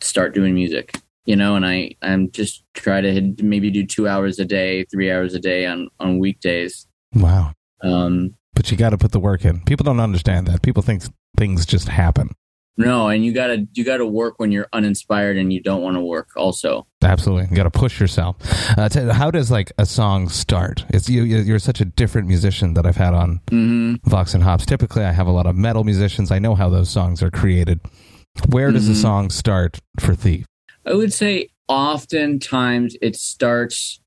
[0.00, 1.00] start doing music.
[1.24, 5.10] You know, and I I'm just try to maybe do two hours a day, three
[5.10, 6.86] hours a day on on weekdays.
[7.14, 7.52] Wow.
[7.82, 9.60] Um, but you got to put the work in.
[9.60, 10.62] People don't understand that.
[10.62, 11.04] People think
[11.36, 12.30] things just happen.
[12.76, 16.00] No, and you gotta you gotta work when you're uninspired and you don't want to
[16.00, 16.30] work.
[16.36, 18.36] Also, absolutely, you gotta push yourself.
[18.76, 20.84] Uh, how does like a song start?
[20.90, 21.22] It's you.
[21.22, 24.08] You're such a different musician that I've had on mm-hmm.
[24.08, 24.66] Vox and Hops.
[24.66, 26.32] Typically, I have a lot of metal musicians.
[26.32, 27.80] I know how those songs are created.
[28.48, 28.92] Where does mm-hmm.
[28.92, 30.46] a song start for Thief?
[30.84, 34.00] I would say oftentimes it starts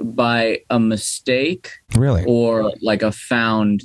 [0.00, 2.24] by a mistake really?
[2.26, 3.82] or like a found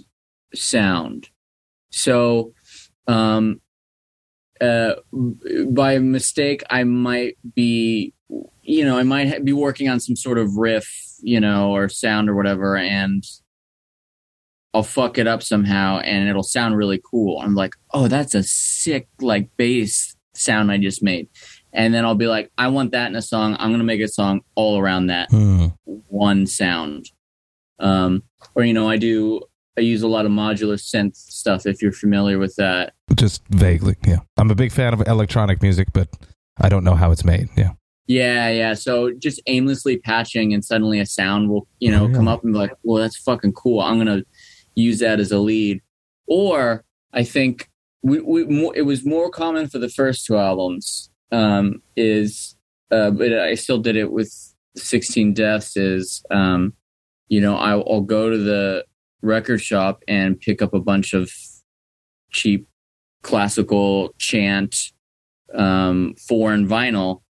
[0.54, 1.30] sound.
[1.92, 2.54] So
[3.08, 3.62] um
[4.60, 4.96] uh
[5.70, 8.14] by mistake i might be
[8.64, 10.90] you know i might be working on some sort of riff
[11.20, 13.24] you know or sound or whatever and
[14.74, 17.40] i'll fuck it up somehow and it'll sound really cool.
[17.40, 21.28] I'm like oh that's a sick like bass sound i just made
[21.74, 23.56] and then I'll be like, I want that in a song.
[23.60, 25.74] I'm gonna make a song all around that mm.
[25.86, 27.12] one sound.
[27.80, 28.24] Um,
[28.56, 29.42] or you know, I do.
[29.78, 31.68] I use a lot of modular synth stuff.
[31.68, 34.20] If you're familiar with that, just vaguely, yeah.
[34.38, 36.10] I'm a big fan of electronic music, but
[36.60, 37.50] I don't know how it's made.
[37.56, 37.74] Yeah.
[38.08, 38.74] Yeah, yeah.
[38.74, 42.16] So just aimlessly patching, and suddenly a sound will, you know, oh, yeah.
[42.16, 43.82] come up and be like, "Well, that's fucking cool.
[43.82, 44.24] I'm gonna
[44.76, 45.82] use that as a lead."
[46.26, 47.70] Or I think
[48.02, 52.56] we, we it was more common for the first two albums um, is,
[52.92, 54.34] uh, but I still did it with
[54.76, 55.78] 16 Deaths.
[55.78, 56.74] Is um,
[57.28, 58.86] you know I'll, I'll go to the
[59.22, 61.32] record shop and pick up a bunch of
[62.32, 62.68] cheap
[63.24, 64.92] classical chant
[65.54, 67.22] um, foreign vinyl,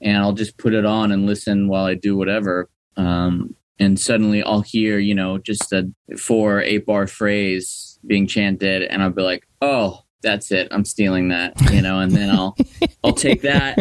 [0.00, 2.68] and I'll just put it on and listen while I do whatever.
[2.96, 8.82] Um, and suddenly I'll hear, you know, just a four, eight bar phrase being chanted,
[8.82, 10.66] and I'll be like, oh, that's it.
[10.72, 12.56] I'm stealing that, you know, and then I'll
[13.04, 13.78] I'll take that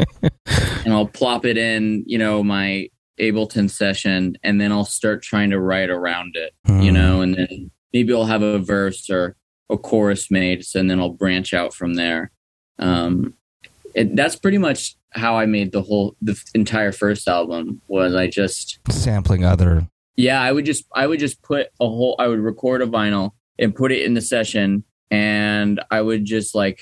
[0.85, 2.87] and I'll plop it in, you know, my
[3.19, 6.83] Ableton session and then I'll start trying to write around it, mm.
[6.83, 9.35] you know, and then maybe I'll have a verse or
[9.71, 12.31] a chorus made, so, and then I'll branch out from there.
[12.77, 13.33] Um,
[13.95, 18.27] it, that's pretty much how I made the whole the entire first album was I
[18.27, 19.87] just Sampling other.
[20.17, 23.31] yeah I would just I would just put a whole I would record a vinyl
[23.57, 26.81] and put it in the session and I would just like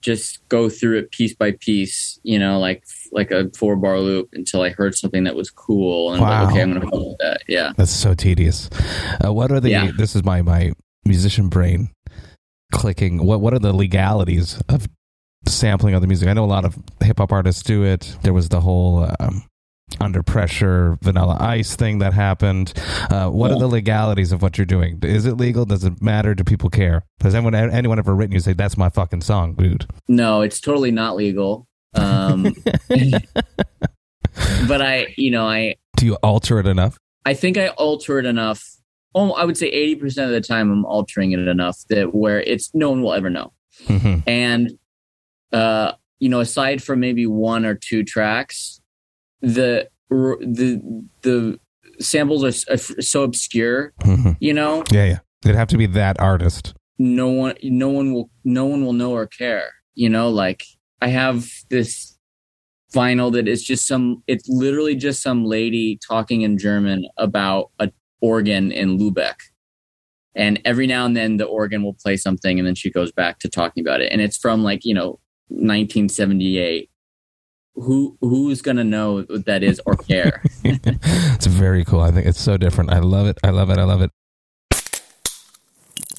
[0.00, 4.28] just go through it piece by piece you know like like a four bar loop
[4.32, 6.44] until I heard something that was cool and I'm Wow.
[6.44, 8.70] like okay I'm gonna go with that yeah That's so tedious.
[9.24, 9.70] Uh, what are the?
[9.70, 9.90] Yeah.
[9.96, 10.72] This is my my
[11.04, 11.90] musician brain
[12.72, 13.24] clicking.
[13.24, 14.86] What what are the legalities of
[15.46, 16.28] sampling other music?
[16.28, 18.16] I know a lot of hip hop artists do it.
[18.22, 19.10] There was the whole.
[19.18, 19.44] Um,
[20.00, 22.72] under pressure vanilla ice thing that happened
[23.10, 26.34] uh, what are the legalities of what you're doing is it legal does it matter
[26.34, 29.86] do people care has anyone anyone ever written you say that's my fucking song dude
[30.08, 31.66] No, it's totally not legal.
[31.94, 32.54] Um,
[34.68, 38.24] but I, you know, I, do you alter it enough I think I alter it
[38.24, 38.64] enough.
[39.14, 42.40] Oh, I would say eighty percent of the time I'm altering it enough that where
[42.40, 43.52] it's no one will ever know.
[43.86, 44.22] Mhm.
[44.26, 44.78] And,
[45.52, 48.77] uh, you know, aside from maybe one or two tracks,
[49.40, 51.58] the the the
[52.00, 53.92] samples are are so obscure.
[54.02, 54.36] Mhm.
[54.40, 55.18] You know, yeah yeah.
[55.44, 56.74] It'd have to be that artist.
[56.98, 60.30] No one no one will no one will know or care you know?
[60.30, 60.64] Like
[61.00, 62.18] i have this
[62.92, 67.90] vinyl that is just some it's literally just some lady talking in german about a
[68.20, 69.36] organ in Lübeck
[70.34, 73.38] and every now and then the organ will play something and then she goes back
[73.40, 74.10] to talking about it.
[74.10, 76.90] And it's from like you know 1978
[77.80, 82.00] who who's gonna know what that is or care it's very cool.
[82.00, 82.92] I think it's so different.
[82.92, 83.38] I love it.
[83.42, 83.78] I love it.
[83.78, 84.10] I love it.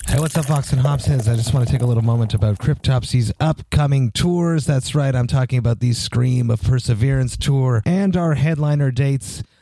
[0.08, 1.32] Hey, what's up, Vox and Hopsheads?
[1.32, 4.66] I just want to take a little moment about Cryptopsy's upcoming tours.
[4.66, 9.44] That's right, I'm talking about the Scream of Perseverance tour and our headliner dates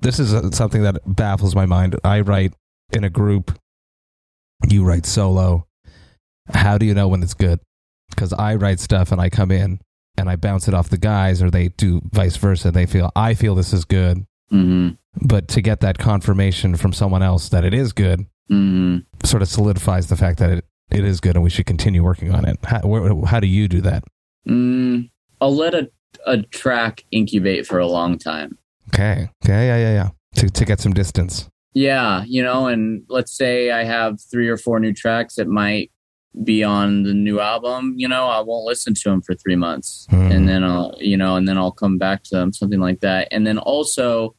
[0.00, 1.96] This is something that baffles my mind.
[2.04, 2.52] I write
[2.92, 3.58] in a group,
[4.68, 5.66] you write solo.
[6.52, 7.60] How do you know when it's good?
[8.10, 9.80] Because I write stuff and I come in
[10.16, 12.70] and I bounce it off the guys, or they do vice versa.
[12.70, 14.26] They feel, I feel this is good.
[14.50, 19.42] hmm But to get that confirmation from someone else that it is good hmm sort
[19.42, 22.46] of solidifies the fact that it, it is good and we should continue working on
[22.46, 22.56] it.
[22.64, 24.04] How, where, how do you do that?
[24.48, 25.90] Mm, I'll let a,
[26.24, 28.56] a track incubate for a long time.
[28.94, 29.28] Okay.
[29.44, 29.66] Okay.
[29.66, 29.76] Yeah.
[29.76, 29.92] Yeah.
[29.92, 30.08] Yeah.
[30.36, 31.48] To, to get some distance.
[31.74, 35.90] Yeah, you know, and let's say I have three or four new tracks that might
[36.44, 37.94] be on the new album.
[37.96, 40.30] You know, I won't listen to them for three months, Hmm.
[40.32, 43.28] and then I'll, you know, and then I'll come back to them, something like that.
[43.30, 44.34] And then also,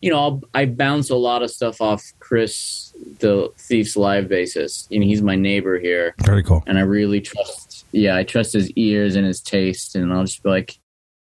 [0.00, 4.86] you know, I'll, I bounce a lot of stuff off Chris, the Thief's live bassist.
[4.90, 6.62] You know, he's my neighbor here, Very cool.
[6.66, 7.84] and I really trust.
[7.92, 10.78] Yeah, I trust his ears and his taste, and I'll just be like,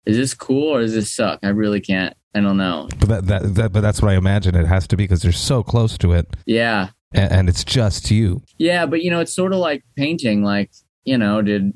[0.07, 2.15] "Is this cool or does this suck?" I really can't.
[2.35, 2.89] I don't know.
[2.99, 5.33] But that, that, that but that's what I imagine it has to be because they're
[5.33, 8.43] so close to it Yeah, and, and it's just you.
[8.59, 10.43] Yeah, but you know, it's sort of like painting.
[10.43, 10.71] Like,
[11.05, 11.73] you know, did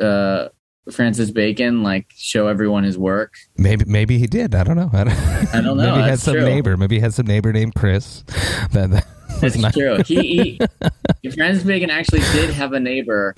[0.00, 0.48] uh,
[0.90, 3.34] Francis Bacon like show everyone his work?
[3.56, 4.54] Maybe maybe he did.
[4.56, 4.90] I don't know.
[4.92, 5.92] I don't, I don't know.
[5.94, 6.44] maybe he had some true.
[6.44, 6.76] neighbor.
[6.76, 8.22] Maybe he had some neighbor named Chris.
[8.72, 9.06] That, that
[9.40, 9.98] That's not- true.
[10.04, 10.58] He,
[11.22, 13.34] he Francis Bacon actually did have a neighbor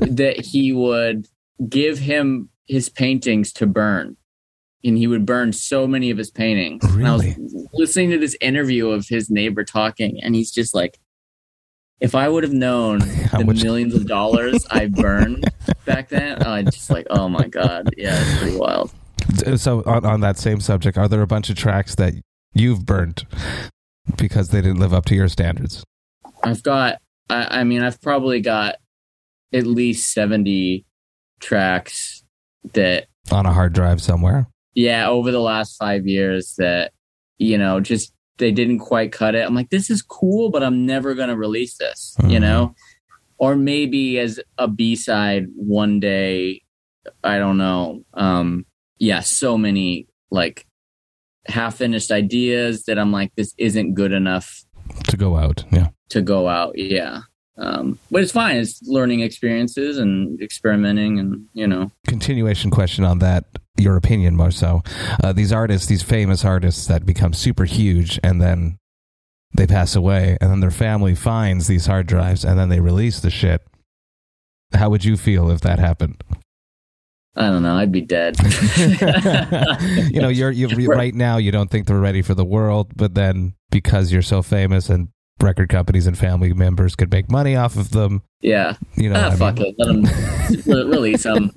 [0.00, 1.26] that he would
[1.68, 4.16] give him his paintings to burn.
[4.84, 6.84] And he would burn so many of his paintings.
[6.84, 7.36] And I was Really?
[7.72, 10.98] listening to this interview of his neighbor talking, and he's just like,
[12.00, 15.44] if I would have known How the much- millions of dollars I burned
[15.86, 18.92] back then, oh, I just like, oh my god, yeah, it's pretty wild.
[19.58, 22.12] So on, on that same subject, are there a bunch of tracks that
[22.52, 23.26] you've burned
[24.18, 25.82] because they didn't live up to your standards?
[26.42, 28.76] I've got, I, I mean, I've probably got
[29.52, 30.84] at least seventy
[31.40, 32.22] tracks
[32.72, 34.48] that, On a hard drive somewhere.
[34.74, 36.92] yeah, over the last five years that,
[37.38, 39.46] you know, just they didn't quite cut it.
[39.46, 42.40] I'm like, this is cool, but I'm never gonna release this, you Mhm.
[42.40, 42.74] know,
[43.38, 46.62] or maybe as a B side one day.
[47.22, 48.02] I don't know.
[48.14, 48.64] Um,
[48.98, 50.66] yeah, so many like
[51.46, 54.64] half finished ideas that I'm like, this isn't good enough
[55.08, 55.64] to go out.
[55.70, 55.88] Yeah.
[56.10, 56.76] to go out.
[56.78, 57.20] Yeah.
[57.56, 58.56] Um, but it's fine.
[58.56, 63.44] It's learning experiences and experimenting and, you know, Continuation question on that.
[63.76, 64.82] Your opinion, more so.
[65.22, 68.78] Uh, these artists, these famous artists that become super huge, and then
[69.52, 73.18] they pass away, and then their family finds these hard drives, and then they release
[73.18, 73.62] the shit.
[74.74, 76.22] How would you feel if that happened?
[77.36, 77.74] I don't know.
[77.74, 78.36] I'd be dead.
[80.12, 81.38] you know, you're you're right now.
[81.38, 85.08] You don't think they're ready for the world, but then because you're so famous and
[85.40, 88.76] record companies and family members could make money off of them, yeah.
[88.96, 89.74] you know, ah, fuck mean- it.
[89.78, 91.52] Let them release them.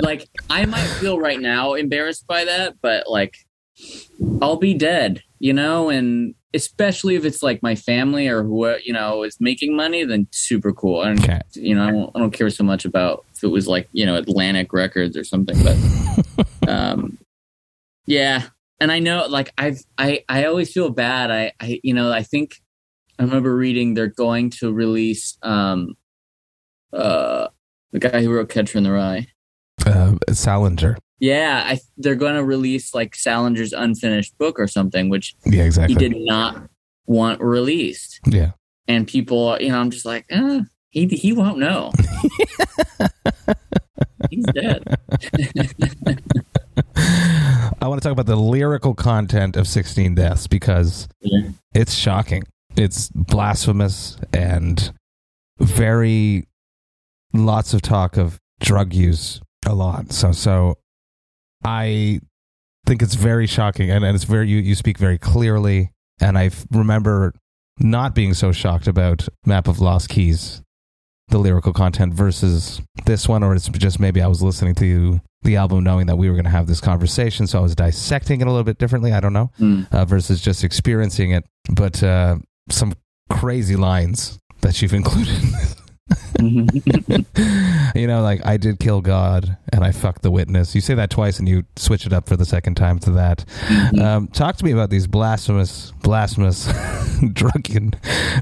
[0.00, 3.36] Like, I might feel right now embarrassed by that, but like,
[4.42, 8.92] I'll be dead, you know, and especially if it's like my family or who, you
[8.92, 11.02] know, is making money, then super cool.
[11.02, 11.40] And, Okay.
[11.54, 14.06] you know, I don't, I don't care so much about if it was like, you
[14.06, 17.18] know, Atlantic Records or something, but, um,
[18.06, 18.44] yeah.
[18.80, 21.30] And I know, like, I've, I, I always feel bad.
[21.30, 22.60] I, I, you know, I think
[23.18, 25.94] I remember reading they're going to release, um,
[26.92, 27.48] uh,
[27.92, 29.26] the guy who wrote Catcher in the Rye.
[29.86, 30.96] uh, Salinger.
[31.20, 35.94] Yeah, I, they're going to release like Salinger's unfinished book or something, which Yeah, exactly.
[35.94, 36.68] he did not
[37.06, 38.20] want released.
[38.26, 38.52] Yeah.
[38.86, 40.60] And people, you know, I'm just like, eh,
[40.90, 41.92] he he won't know.
[44.30, 44.84] He's dead.
[46.96, 51.50] I want to talk about the lyrical content of 16 Deaths because Yeah.
[51.74, 52.42] it's shocking.
[52.78, 54.92] It's blasphemous and
[55.58, 56.46] very
[57.32, 60.12] lots of talk of drug use a lot.
[60.12, 60.76] So so
[61.64, 62.20] I
[62.86, 66.46] think it's very shocking and, and it's very you, you speak very clearly and I
[66.46, 67.34] f- remember
[67.80, 70.62] not being so shocked about Map of Lost Keys
[71.28, 75.56] the lyrical content versus this one or it's just maybe I was listening to the
[75.56, 78.46] album knowing that we were going to have this conversation so I was dissecting it
[78.46, 79.82] a little bit differently I don't know Hmm.
[79.92, 81.44] uh, versus just experiencing it.
[81.70, 82.38] But uh,
[82.70, 82.94] some
[83.30, 85.42] crazy lines that you've included.
[87.94, 90.74] you know, like I did kill God and I fucked the witness.
[90.74, 93.44] You say that twice and you switch it up for the second time to that.
[94.00, 96.72] Um, talk to me about these blasphemous, blasphemous
[97.32, 97.68] drug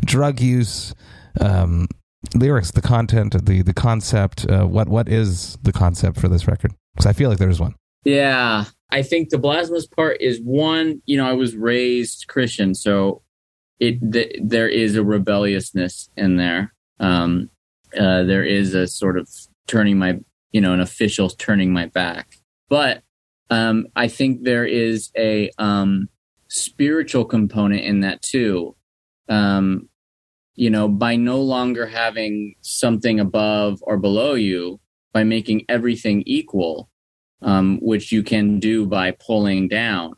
[0.05, 0.95] drug use
[1.41, 1.89] um,
[2.35, 4.49] lyrics, the content, the the concept.
[4.49, 6.73] Uh, what what is the concept for this record?
[6.95, 7.75] Because I feel like there's one.
[8.05, 11.03] Yeah, I think the blasphemous part is one.
[11.07, 13.23] You know, I was raised Christian, so
[13.79, 16.75] it th- there is a rebelliousness in there.
[16.99, 17.51] Um,
[17.99, 19.29] uh, there is a sort of
[19.67, 20.19] turning my,
[20.53, 22.37] you know, an official turning my back.
[22.69, 23.03] But
[23.51, 26.09] um, I think there is a um,
[26.49, 28.77] spiritual component in that too.
[29.29, 29.89] Um,
[30.55, 34.81] you know, by no longer having something above or below you,
[35.13, 36.89] by making everything equal,
[37.43, 40.15] um, which you can do by pulling down.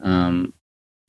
[0.00, 0.52] Um,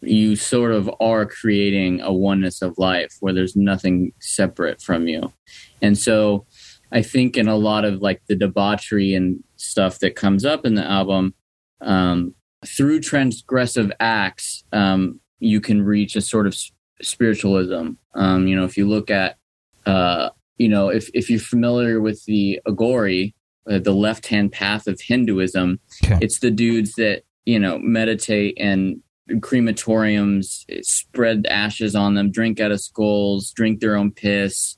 [0.02, 5.34] you sort of are creating a oneness of life where there's nothing separate from you.
[5.82, 6.46] And so
[6.92, 10.76] I think in a lot of like the debauchery and stuff that comes up in
[10.76, 11.34] the album,
[11.82, 12.34] um,
[12.66, 16.72] through transgressive acts, um, you can reach a sort of s-
[17.02, 17.92] spiritualism.
[18.16, 19.38] Um, you know, if you look at,
[19.86, 23.34] uh, you know, if, if you're familiar with the Aghori,
[23.70, 26.20] uh, the left hand path of Hinduism, Okay.
[26.22, 29.02] it's the dudes that, you know, meditate and
[29.36, 34.78] crematoriums, spread ashes on them, drink out of skulls, drink their own piss,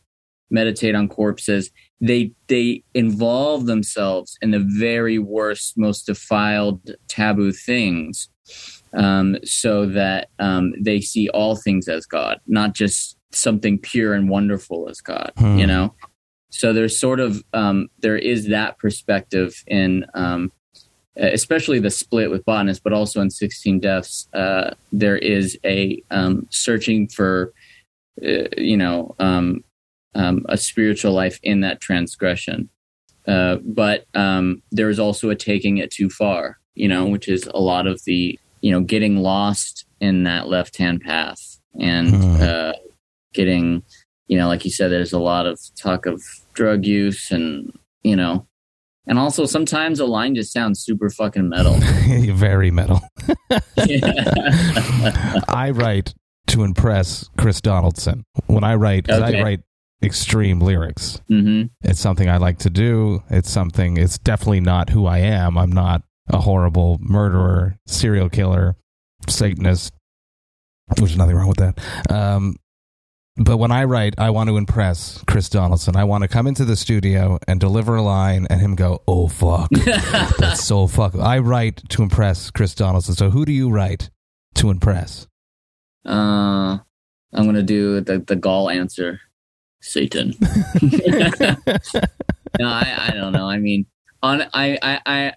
[0.49, 1.71] meditate on corpses.
[2.01, 8.29] They they involve themselves in the very worst, most defiled, taboo things,
[8.93, 14.29] um, so that um, they see all things as God, not just something pure and
[14.29, 15.33] wonderful as God.
[15.37, 15.57] Hmm.
[15.57, 15.93] You know,
[16.49, 20.51] so there's sort of um, there is that perspective in um,
[21.15, 26.47] especially the split with botanist, but also in 16 deaths, uh, there is a um,
[26.49, 27.53] searching for,
[28.25, 29.63] uh, you know, um,
[30.15, 32.69] um, a spiritual life in that transgression.
[33.27, 37.47] Uh, but um, there is also a taking it too far, you know, which is
[37.53, 42.41] a lot of the, you know, getting lost in that left hand path and Hmm.
[42.41, 42.73] uh,
[43.33, 43.83] getting,
[44.27, 47.71] you know, like you said, there's a lot of talk of drug use and,
[48.03, 48.47] you know,
[49.07, 51.75] and also sometimes a line just sounds super fucking metal.
[52.33, 53.01] Very metal.
[55.47, 56.13] I write
[56.47, 58.25] to impress Chris Donaldson.
[58.47, 59.61] When I write, 'cause I write
[60.01, 61.21] extreme lyrics.
[61.27, 63.21] hmm It's something I like to do.
[63.29, 63.97] It's something.
[63.97, 65.57] It's definitely not who I am.
[65.57, 68.75] I'm not a horrible murderer, serial killer,
[69.27, 69.93] Satanist.
[70.97, 71.79] Which is nothing wrong with that.
[72.11, 72.55] Um,
[73.39, 75.95] but when I write, I want to impress Chris Donaldson.
[75.95, 79.27] I want to come into the studio and deliver a line, and him go, "Oh
[79.27, 79.69] fuck,
[80.37, 83.15] that's so fuck." I write to impress Chris Donaldson.
[83.15, 84.09] So who do you write
[84.55, 85.27] to impress?
[86.05, 86.79] Uh,
[87.33, 89.21] I'm gonna do the the gall answer.
[89.81, 90.35] Satan.
[90.81, 90.97] no,
[92.59, 93.47] I, I don't know.
[93.47, 93.85] I mean,
[94.21, 95.33] on I I I,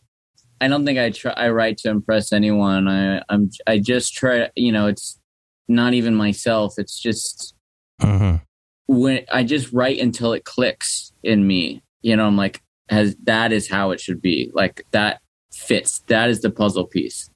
[0.60, 2.88] I don't think I try I write to impress anyone.
[2.88, 4.50] I I'm I just try.
[4.56, 5.20] You know, it's
[5.68, 6.74] not even myself.
[6.78, 7.54] It's just
[8.02, 8.40] Mhm.
[8.86, 11.82] when I just write until it clicks in me.
[12.02, 14.50] You know, I'm like, has that is how it should be.
[14.54, 15.20] Like that
[15.52, 16.00] fits.
[16.08, 17.30] That is the puzzle piece.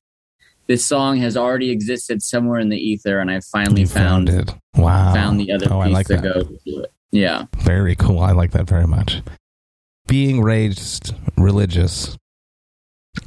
[0.67, 4.49] This song has already existed somewhere in the ether, and I finally You found found
[4.51, 4.55] it.
[4.77, 5.15] Wow.
[5.15, 6.23] found the other Oh, I piece like to that.
[6.23, 6.93] go to it.
[7.13, 7.45] Yeah.
[7.59, 8.19] Very cool.
[8.19, 9.23] I like that very much.
[10.09, 12.17] Being raised religious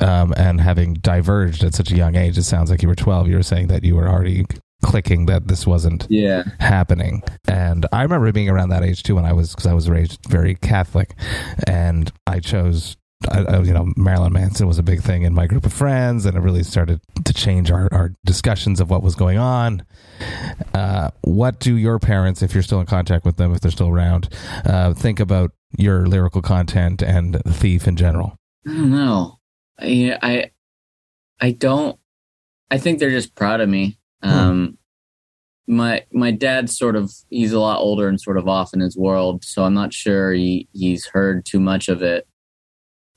[0.01, 3.27] um, and having diverged at such a young age, it sounds like you were 12.
[3.29, 4.45] You were saying that you were already
[4.83, 6.43] clicking that this wasn't Yeah.
[6.59, 7.21] happening.
[7.47, 10.19] And I remember being around that age too when I was, because I was raised
[10.29, 11.15] very Catholic
[11.67, 12.95] and I chose.
[13.29, 16.25] I, I, you know, Marilyn Manson was a big thing in my group of friends,
[16.25, 19.85] and it really started to change our, our discussions of what was going on.
[20.73, 23.89] Uh, what do your parents, if you're still in contact with them, if they're still
[23.89, 24.29] around,
[24.65, 28.37] uh, think about your lyrical content and Thief in general?
[28.65, 29.39] I don't know.
[29.77, 30.51] I I
[31.41, 31.99] I don't.
[32.71, 33.98] I think they're just proud of me.
[34.21, 34.77] Um,
[35.67, 38.97] my my dad's sort of he's a lot older and sort of off in his
[38.97, 42.27] world, so I'm not sure he he's heard too much of it.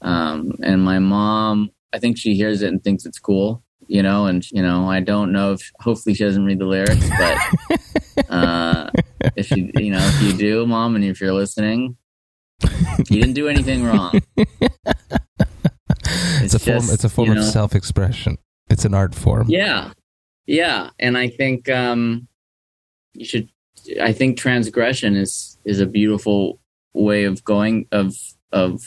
[0.03, 4.26] Um, and my mom, I think she hears it and thinks it's cool, you know.
[4.26, 8.90] And you know, I don't know if hopefully she doesn't read the lyrics, but uh,
[9.34, 11.96] if you you know if you do, mom, and if you're listening,
[12.62, 14.20] you didn't do anything wrong.
[16.42, 16.84] It's, a form.
[16.90, 18.36] It's a form you of self-expression.
[18.68, 19.46] It's an art form.
[19.48, 19.92] Yeah.
[20.47, 20.90] Yeah.
[20.99, 22.28] And I think um
[23.14, 23.49] you should
[24.01, 26.61] I think transgression is is a beautiful
[26.95, 28.14] way of going of
[28.53, 28.82] of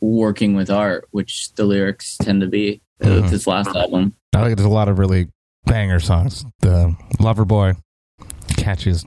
[0.00, 3.22] working with art, which the lyrics tend to be Mhm.
[3.22, 4.14] with this last album.
[4.34, 5.28] I think there's a lot of really
[5.64, 6.44] banger songs.
[6.60, 7.74] The Lover Boy,
[8.56, 9.04] catchy is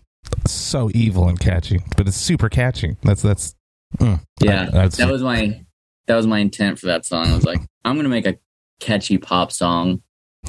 [0.47, 2.95] so evil and catchy, but it's super catchy.
[3.03, 3.55] That's that's.
[3.99, 4.19] mm.
[4.41, 4.65] Yeah.
[4.65, 5.63] That's- That was my
[6.07, 7.27] that was my intent for that song.
[7.27, 8.37] I was like, I'm gonna make a
[8.79, 10.01] catchy pop song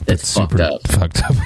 [0.06, 0.86] that's fucked super up.
[0.88, 1.36] Fucked up.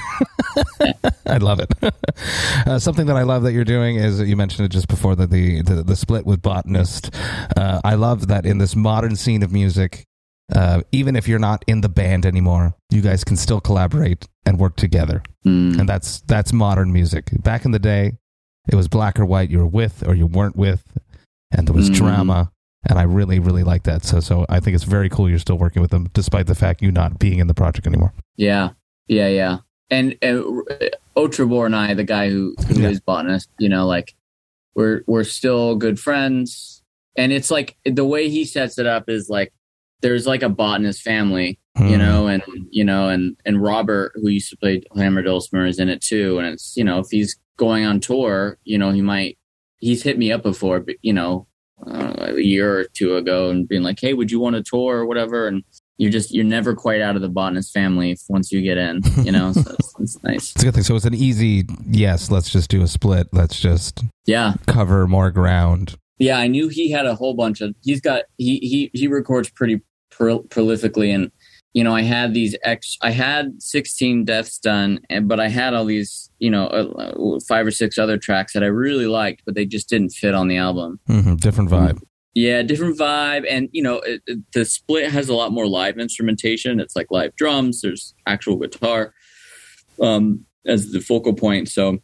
[1.25, 1.71] I love it.
[2.67, 5.29] uh, something that I love that you're doing is you mentioned it just before that
[5.29, 7.13] the, the the split with botanist.
[7.57, 10.05] Uh, I love that in this modern scene of music,
[10.53, 14.59] uh, even if you're not in the band anymore, you guys can still collaborate and
[14.59, 15.79] work together, Mm.
[15.79, 17.29] and that's that's modern music.
[17.43, 18.13] Back in the day,
[18.71, 19.49] it was black or white.
[19.49, 20.83] You were with or you weren't with,
[21.51, 21.95] and there was Mhm.
[21.95, 22.51] drama.
[22.87, 24.03] And I really, really like that.
[24.03, 26.81] So, so I think it's very cool you're still working with them, despite the fact
[26.81, 28.13] you not being in the project anymore.
[28.35, 28.71] Yeah,
[29.07, 29.57] yeah, yeah.
[29.89, 30.41] And uh,
[31.15, 32.99] Otrebor and I, the guy who who is Yeah.
[33.05, 34.13] botanist, you know, like
[34.75, 36.83] we're we're still good friends.
[37.17, 39.53] And it's like the way he sets it up is like
[40.01, 41.97] there's like a botanist family, you Mhm.
[41.99, 45.87] know, and you know, and and Robert, who used to play Hammer Dulcimer, is in
[45.89, 46.37] it too.
[46.39, 49.37] And it's you know, if he's going on tour, you know, he might
[49.79, 51.47] he's hit me up before, but you know,
[51.85, 54.97] uh, a year or two ago, and being like, hey, would you want a tour
[54.97, 55.47] or whatever?
[55.47, 55.63] And
[55.97, 59.31] you're just you're never quite out of the botanist family once you get in, you
[59.31, 59.53] know.
[59.53, 60.51] so it's, it's nice.
[60.51, 60.83] It's a good thing.
[60.83, 62.29] So it's an easy yes.
[62.29, 63.27] Let's just do a split.
[63.31, 65.95] Let's just Yeah, cover more ground.
[66.19, 66.37] yeah.
[66.37, 67.73] I knew he had a whole bunch of.
[67.83, 71.31] He's got he he he records pretty pro- prolifically, and
[71.77, 72.97] you know I had these ex.
[73.01, 77.65] I had 16 deaths done, and but I had all these you know uh, five
[77.67, 80.57] or six other tracks that I really liked, but they just didn't fit on the
[80.57, 80.99] album.
[81.07, 81.99] hmm Different vibe.
[82.33, 85.97] Yeah, different vibe, and you know it, it- the split has a lot more live
[85.99, 86.79] instrumentation.
[86.79, 87.81] It's like live drums.
[87.81, 89.13] There's actual guitar
[90.01, 91.69] um, as the focal point.
[91.69, 91.99] So,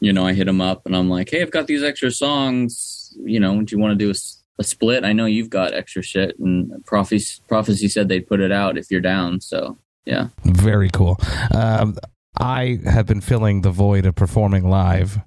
[0.00, 3.14] you know, I hit him up and I'm like, "Hey, I've got these extra songs.
[3.24, 4.14] You know, do you want to do a,
[4.60, 5.04] a split?
[5.04, 8.90] I know you've got extra shit." And prophecy prophecy said they'd put it out if
[8.90, 9.40] you're down.
[9.40, 11.18] So, yeah, Very cool.
[11.52, 11.96] Um,
[12.38, 15.18] I have been filling the void of performing live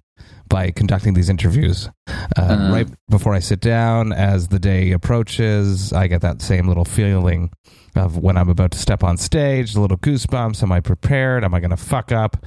[0.48, 1.90] by conducting these interviews.
[2.08, 2.74] Uh, Uh-huh.
[2.74, 7.50] Right before I sit down, as the day approaches, I get that same little feeling
[7.96, 10.64] of when I'm about to step on stage, the little goosebumps.
[10.64, 11.44] Am I prepared?
[11.44, 12.38] Am I going to fuck up?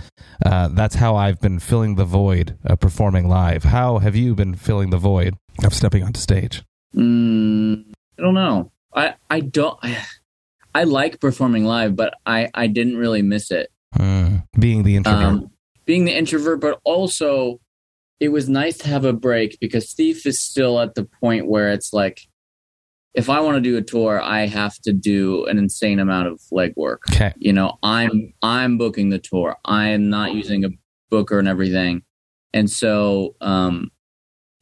[0.45, 3.65] Uh, that's how I've been filling the void of performing live.
[3.65, 5.35] How have you been filling the void
[5.65, 6.63] of stepping onto stage?
[6.95, 7.85] Mm,
[8.19, 8.73] I don't know.
[8.95, 9.79] I I don't.
[9.83, 9.99] I,
[10.75, 13.71] I like performing live, but I I didn't really miss it.
[13.99, 15.25] Mm, being the introvert.
[15.25, 15.51] um,
[15.85, 17.61] being the introvert, but also
[18.21, 21.71] it was nice to have a break because Thief is still at the point where
[21.71, 22.23] it's like,
[23.15, 26.41] if I want to do a tour, I have to do an insane amount of
[26.53, 26.99] legwork.
[27.11, 27.33] okay.
[27.37, 29.57] You know, I'm I'm booking the tour.
[29.65, 30.69] I am not using a
[31.11, 32.03] booker and everything.
[32.53, 33.91] And so um,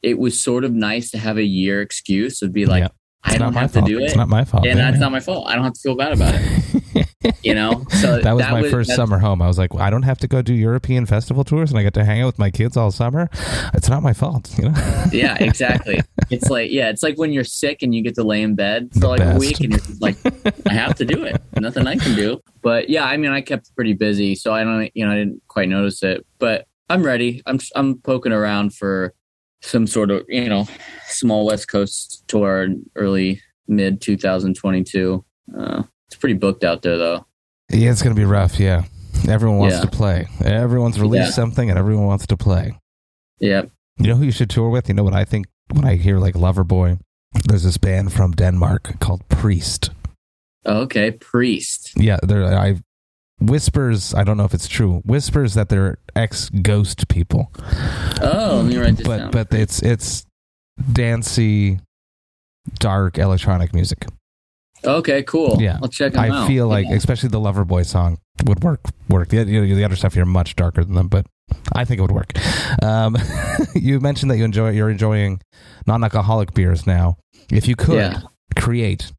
[0.05, 2.89] it was sort of nice to have a year excuse to be like, Yeah.
[3.27, 3.87] I don't have fault.
[3.87, 4.03] to do it.
[4.03, 4.67] It's not my fault.
[4.67, 5.47] and Yeah, that's not my fault.
[5.47, 7.35] I don't have to feel bad about it.
[7.43, 7.83] you know?
[8.01, 9.41] So that was my first summer home.
[9.41, 11.95] I was like, I don't have to go do European festival tours, and I get
[11.95, 13.27] to hang out with my kids all summer.
[13.73, 14.75] It's not my fault, you know.
[15.11, 16.01] Yeah, exactly.
[16.29, 18.89] it's like yeah, it's like when you're sick and you get to lay in bed
[18.93, 19.37] for The like best.
[19.37, 20.17] a week and you're like,
[20.69, 21.41] I have to do it.
[21.59, 22.39] Nothing I can do.
[22.61, 25.41] But yeah, I mean, I kept pretty busy, so I don't, you know, I didn't
[25.47, 26.23] quite notice it.
[26.37, 27.41] But I'm ready.
[27.47, 29.15] I'm I'm poking around for
[29.65, 30.67] some sort of you know
[31.07, 35.23] small West Coast tour in early mid 2022.
[35.57, 37.25] Uh, it's pretty booked out there though.
[37.71, 38.59] Yeah, it's gonna be rough.
[38.59, 38.83] Yeah,
[39.27, 39.81] everyone wants Yeah.
[39.81, 40.27] to play.
[40.43, 41.31] Everyone's released Yeah.
[41.31, 42.77] something, and everyone wants to play.
[43.39, 43.71] Yep.
[43.99, 44.87] You know who you should tour with?
[44.89, 46.99] You know what I think when I hear like Loverboy?
[47.47, 49.89] There's this band from Denmark called Priest.
[50.65, 51.91] Okay, Priest.
[51.97, 52.17] Yeah.
[52.23, 52.77] I
[53.39, 54.13] whispers.
[54.13, 55.01] I don't know if it's true.
[55.05, 57.51] Whispers that they're ex ghost people.
[58.21, 59.31] Oh, let me write this but down.
[59.31, 60.25] but it's it's
[60.91, 61.79] dancey,
[62.79, 64.05] dark electronic music.
[64.83, 65.57] okay, cool.
[65.61, 65.79] Yeah.
[65.81, 66.47] I'll check them I out.
[66.47, 66.95] feel like, Yeah.
[66.95, 68.81] especially the lover boy song would work.
[69.09, 69.29] Work.
[69.29, 71.25] The, you know, the other stuff here much darker than them, but
[71.73, 72.33] I think it would work.
[72.83, 73.17] Um,
[73.75, 75.41] you mentioned that you enjoy you're enjoying
[75.87, 77.17] non-alcoholic beers now.
[77.51, 78.21] If you could Yeah.
[78.55, 79.11] create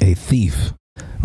[0.00, 0.72] a thief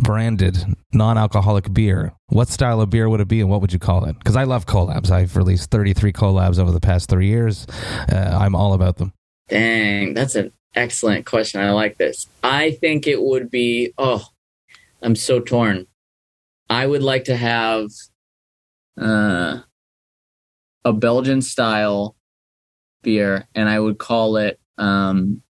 [0.01, 4.05] branded non-alcoholic beer, what style of beer would it be, and what would you call
[4.05, 4.17] it?
[4.17, 5.11] Because I love collabs.
[5.11, 7.67] I've released 33 collabs over the past three years.
[8.11, 9.13] Uh, I'm all about them.
[9.49, 11.61] Dang, that's an excellent question.
[11.61, 12.27] I like this.
[12.43, 14.25] I think it would be, oh,
[15.01, 15.87] I'm so torn.
[16.69, 17.89] I would like to have
[18.99, 19.59] uh,
[20.85, 22.15] a Belgian style
[23.01, 25.41] beer, and I would call it, um,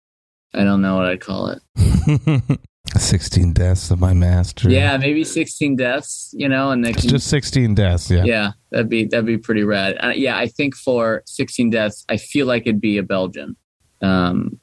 [0.54, 2.60] I don't know what I'd call it.
[2.96, 4.70] 16 deaths of my master.
[4.70, 8.10] Yeah, maybe 16 deaths, you know, and they can just 16 deaths.
[8.10, 8.24] Yeah.
[8.24, 9.96] yeah, that'd be that'd be pretty rad.
[10.02, 13.56] Uh, yeah, I think for 16 deaths, I feel like it'd be a Belgian.
[14.00, 14.60] Um,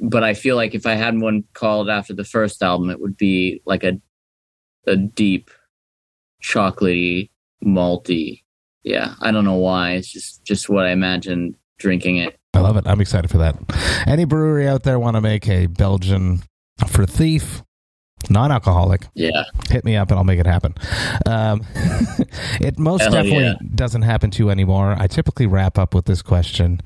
[0.00, 3.16] but I feel like if I had one called after the first album, it would
[3.16, 4.00] be like a
[4.86, 5.50] a deep,
[6.42, 7.30] chocolatey,
[7.64, 8.42] malty.
[8.82, 9.92] Yeah, I don't know why.
[9.92, 12.36] It's just just what I imagined drinking it.
[12.54, 12.86] I love it.
[12.86, 13.56] I'm excited for that.
[14.06, 16.42] Any brewery out there want to make a Belgian
[16.86, 17.62] for thief,
[18.30, 19.06] non-alcoholic?
[19.14, 20.74] Yeah, Hit me up and I'll make it happen.
[21.26, 21.62] Um,
[22.60, 23.54] it most Hell definitely yeah.
[23.74, 24.96] doesn't happen to you anymore.
[24.98, 26.80] I typically wrap up with this question,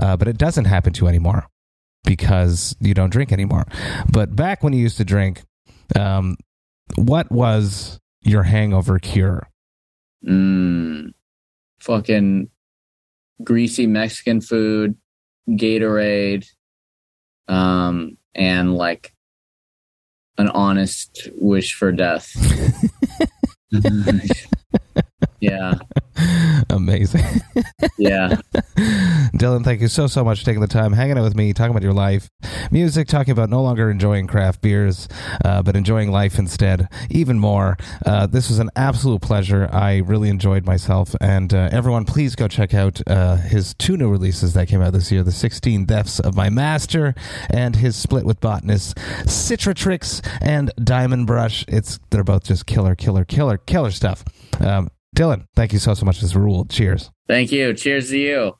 [0.00, 1.46] uh, but it doesn't happen to you anymore
[2.04, 3.66] because you don't drink anymore.
[4.10, 5.42] But back when you used to drink,
[5.98, 6.36] um,
[6.96, 9.48] what was your hangover cure?
[10.24, 11.12] mm,
[11.80, 12.48] fucking
[13.42, 14.96] greasy Mexican food,
[15.48, 16.46] Gatorade,
[17.48, 19.12] um, and like
[20.38, 22.30] an honest wish for death.
[25.40, 25.74] yeah,
[26.70, 27.24] Amazing.
[27.98, 28.36] yeah.
[29.34, 31.70] Dylan, thank you so, so much for taking the time, hanging out with me, talking
[31.70, 32.28] about your life,
[32.70, 35.08] music, talking about no longer enjoying craft beers,
[35.44, 37.76] uh, but enjoying life instead, even more.
[38.04, 39.68] Uh, this was an absolute pleasure.
[39.72, 41.14] I really enjoyed myself.
[41.20, 44.92] And uh, everyone, please go check out uh, his two new releases that came out
[44.92, 47.14] this year The 16 Deaths of My Master
[47.50, 51.64] and his split with botanist Citratrix and Diamond Brush.
[51.68, 54.24] It's They're both just killer, killer, killer, killer stuff.
[54.60, 56.20] Um, Dylan, thank you so, so much.
[56.20, 56.64] This rule.
[56.66, 57.10] Cheers.
[57.26, 57.74] Thank you.
[57.74, 58.56] Cheers to you.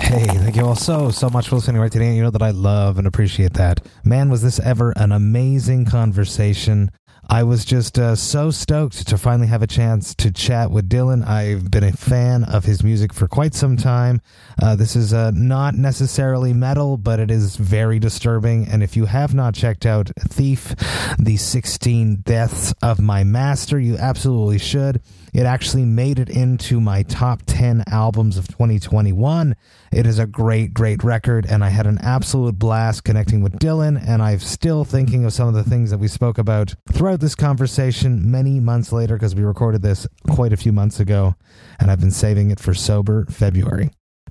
[0.00, 2.16] Hey, thank you all so, so much for listening right today.
[2.16, 3.86] You know that I love and appreciate that.
[4.04, 6.90] Man, was this ever an amazing conversation.
[7.30, 11.26] I was just uh, so stoked to finally have a chance to chat with Dylan.
[11.26, 14.22] I've been a fan of his music for quite some time.
[14.62, 18.66] Uh, this is uh, not necessarily metal, but it is very disturbing.
[18.66, 20.74] And if you have not checked out Thief,
[21.18, 25.02] the 16 Deaths of My Master, you absolutely should.
[25.32, 29.56] It actually made it into my top 10 albums of 2021.
[29.92, 34.02] It is a great, great record, and I had an absolute blast connecting with Dylan,
[34.06, 37.34] and I'm still thinking of some of the things that we spoke about throughout this
[37.34, 41.34] conversation many months later because we recorded this quite a few months ago,
[41.78, 43.90] and I've been saving it for sober February.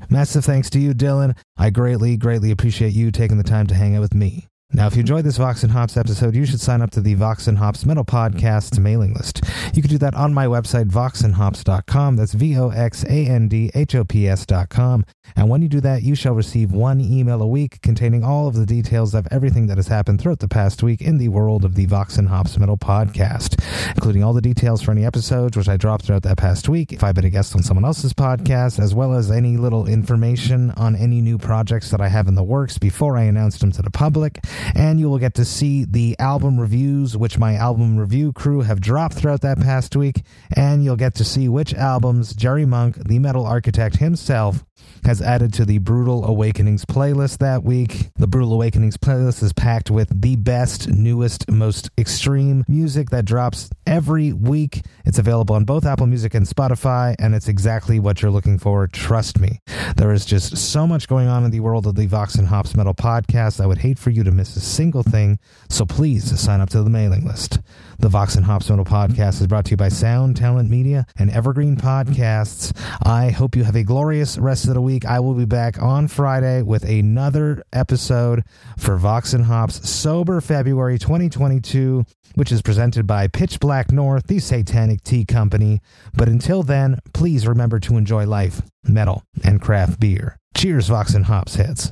[0.09, 1.35] Massive thanks to you, Dylan.
[1.57, 4.47] I greatly, greatly appreciate you taking the time to hang out with me.
[4.73, 7.13] Now, if you enjoyed this Vox and Hops episode, you should sign up to the
[7.13, 9.41] Vox and Hops Metal Podcast mailing list.
[9.73, 12.17] You can do that on my website, voxandhops.com.
[12.17, 15.05] That's V O X A N D H O P S.com.
[15.37, 18.55] And when you do that, you shall receive one email a week containing all of
[18.55, 21.75] the details of everything that has happened throughout the past week in the world of
[21.75, 23.63] the Vox and Hops Metal Podcast,
[23.95, 27.05] including all the details for any episodes which I dropped throughout that past week, if
[27.05, 30.95] I've been a guest on someone else's podcast, as well as any little information on
[30.95, 33.91] any new projects that I have in the works before I announce them to the
[33.91, 34.39] public.
[34.75, 38.81] And you will get to see the album reviews, which my album review crew have
[38.81, 40.23] dropped throughout that past week,
[40.55, 44.63] and you'll get to see which albums Jerry Monk, the metal architect himself,
[45.03, 48.09] has added to the Brutal Awakenings playlist that week.
[48.15, 53.69] The Brutal Awakenings playlist is packed with the best, newest, most extreme music that drops
[53.85, 54.81] every week.
[55.05, 58.87] It's available on both Apple Music and Spotify, and it's exactly what you're looking for.
[58.87, 59.61] Trust me.
[59.95, 62.75] There is just so much going on in the world of the Vox and Hops
[62.75, 63.61] Metal podcast.
[63.61, 66.83] I would hate for you to miss a single thing, so please sign up to
[66.83, 67.59] the mailing list.
[67.99, 71.31] The Vox and Hops Metal podcast is brought to you by Sound Talent Media and
[71.31, 72.71] Evergreen Podcasts.
[73.03, 75.03] I hope you have a glorious rest of the week.
[75.05, 78.43] I will be back on Friday with another episode
[78.77, 84.37] for Vox and Hops Sober February 2022, which is presented by Pitch Black North, the
[84.37, 85.81] Satanic Tea Company.
[86.13, 90.37] But until then, please remember to enjoy life, metal, and craft beer.
[90.55, 91.91] Cheers, Vox and Hops heads.